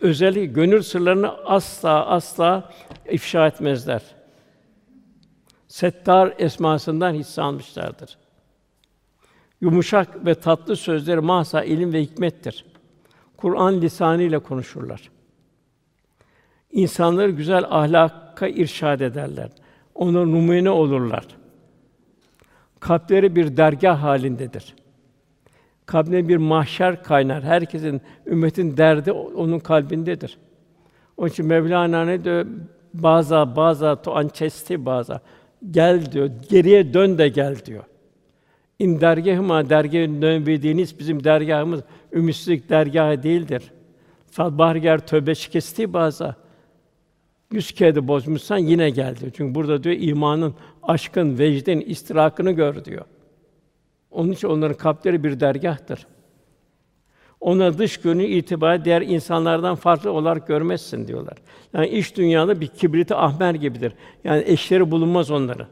Özellikle 0.00 0.46
gönül 0.46 0.82
sırlarını 0.82 1.30
asla 1.44 2.06
asla 2.06 2.72
ifşa 3.10 3.46
etmezler. 3.46 4.02
Settar 5.68 6.34
esmasından 6.38 7.14
hisse 7.14 7.42
almışlardır. 7.42 8.18
Yumuşak 9.60 10.26
ve 10.26 10.34
tatlı 10.34 10.76
sözleri 10.76 11.20
mahsa 11.20 11.64
ilim 11.64 11.92
ve 11.92 12.02
hikmettir. 12.02 12.64
Kur'an 13.36 13.80
lisanı 13.80 14.22
ile 14.22 14.38
konuşurlar. 14.38 15.10
İnsanları 16.72 17.30
güzel 17.30 17.64
ahlaka 17.68 18.48
irşad 18.48 19.00
ederler. 19.00 19.50
Ona 19.94 20.24
numune 20.24 20.70
olurlar. 20.70 21.26
Kalpleri 22.80 23.36
bir 23.36 23.56
dergah 23.56 24.02
halindedir. 24.02 24.74
Kalbine 25.86 26.28
bir 26.28 26.36
mahşer 26.36 27.02
kaynar. 27.02 27.42
Herkesin 27.42 28.00
ümmetin 28.26 28.76
derdi 28.76 29.12
onun 29.12 29.58
kalbindedir. 29.58 30.38
Onun 31.16 31.28
için 31.28 31.46
Mevlana 31.46 32.04
ne 32.04 32.24
diyor? 32.24 32.46
Baza 32.94 33.56
baza 33.56 34.02
to 34.02 34.14
ançesti 34.14 34.86
baza. 34.86 35.20
Gel 35.70 36.12
diyor. 36.12 36.30
Geriye 36.50 36.94
dön 36.94 37.18
de 37.18 37.28
gel 37.28 37.56
diyor. 37.66 37.84
İn 38.78 39.00
dergahıma 39.00 39.70
dergâh 39.70 40.22
dönmediğiniz 40.22 40.98
bizim 40.98 41.24
dergahımız 41.24 41.80
ümitsizlik 42.12 42.68
dergahı 42.68 43.22
değildir. 43.22 43.62
Fal 44.30 44.58
bahrigar 44.58 45.06
tövbe 45.06 45.34
şikesti 45.34 45.92
baza. 45.92 46.36
Yüz 47.52 47.72
kere 47.72 48.08
bozmuşsan 48.08 48.58
yine 48.58 48.90
geldi. 48.90 49.32
Çünkü 49.36 49.54
burada 49.54 49.82
diyor 49.82 49.96
imanın, 49.98 50.54
aşkın, 50.88 51.38
vecdin 51.38 51.80
istirakını 51.80 52.52
gör 52.52 52.84
diyor. 52.84 53.04
Onun 54.10 54.32
için 54.32 54.48
onların 54.48 54.76
kalpleri 54.76 55.24
bir 55.24 55.40
dergahtır. 55.40 56.06
Ona 57.40 57.78
dış 57.78 58.00
görünü 58.00 58.24
itibariyle 58.24 58.84
diğer 58.84 59.02
insanlardan 59.02 59.74
farklı 59.74 60.12
olarak 60.12 60.46
görmezsin 60.46 61.08
diyorlar. 61.08 61.38
Yani 61.72 61.88
iş 61.88 62.16
dünyada 62.16 62.60
bir 62.60 62.66
kibriti 62.66 63.14
ahmer 63.14 63.54
gibidir. 63.54 63.92
Yani 64.24 64.42
eşleri 64.46 64.90
bulunmaz 64.90 65.30
onları. 65.30 65.66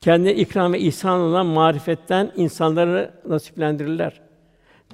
Kendine 0.00 0.34
ikram 0.34 0.72
ve 0.72 0.80
ihsan 0.80 1.20
olan 1.20 1.46
marifetten 1.46 2.32
insanları 2.36 3.14
nasiplendirirler. 3.28 4.20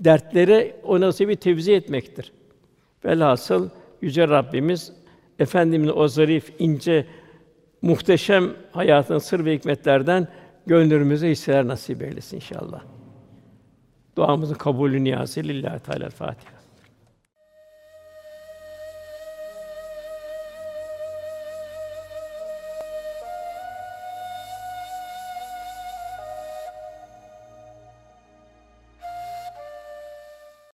Dertleri 0.01 0.77
o 0.83 1.01
nasibi 1.01 1.37
tevzi 1.37 1.73
etmektir. 1.73 2.33
Velhasıl 3.05 3.69
yüce 4.01 4.29
Rabbimiz 4.29 4.93
efendimizin 5.39 5.97
o 5.97 6.09
zarif, 6.09 6.53
ince, 6.59 7.07
muhteşem 7.85 8.53
hayatın 8.73 9.19
sır 9.19 9.45
ve 9.45 9.55
hikmetlerden 9.55 10.29
gönlümüze 10.67 11.31
hisseler 11.31 11.69
nasip 11.69 12.03
eylesin 12.03 12.37
inşallah. 12.37 12.83
Duamızın 14.17 14.55
kabulü 14.55 15.05
niyazı 15.05 15.41
lillahi 15.41 15.83
teala 15.83 16.11
Fatiha. 16.11 16.54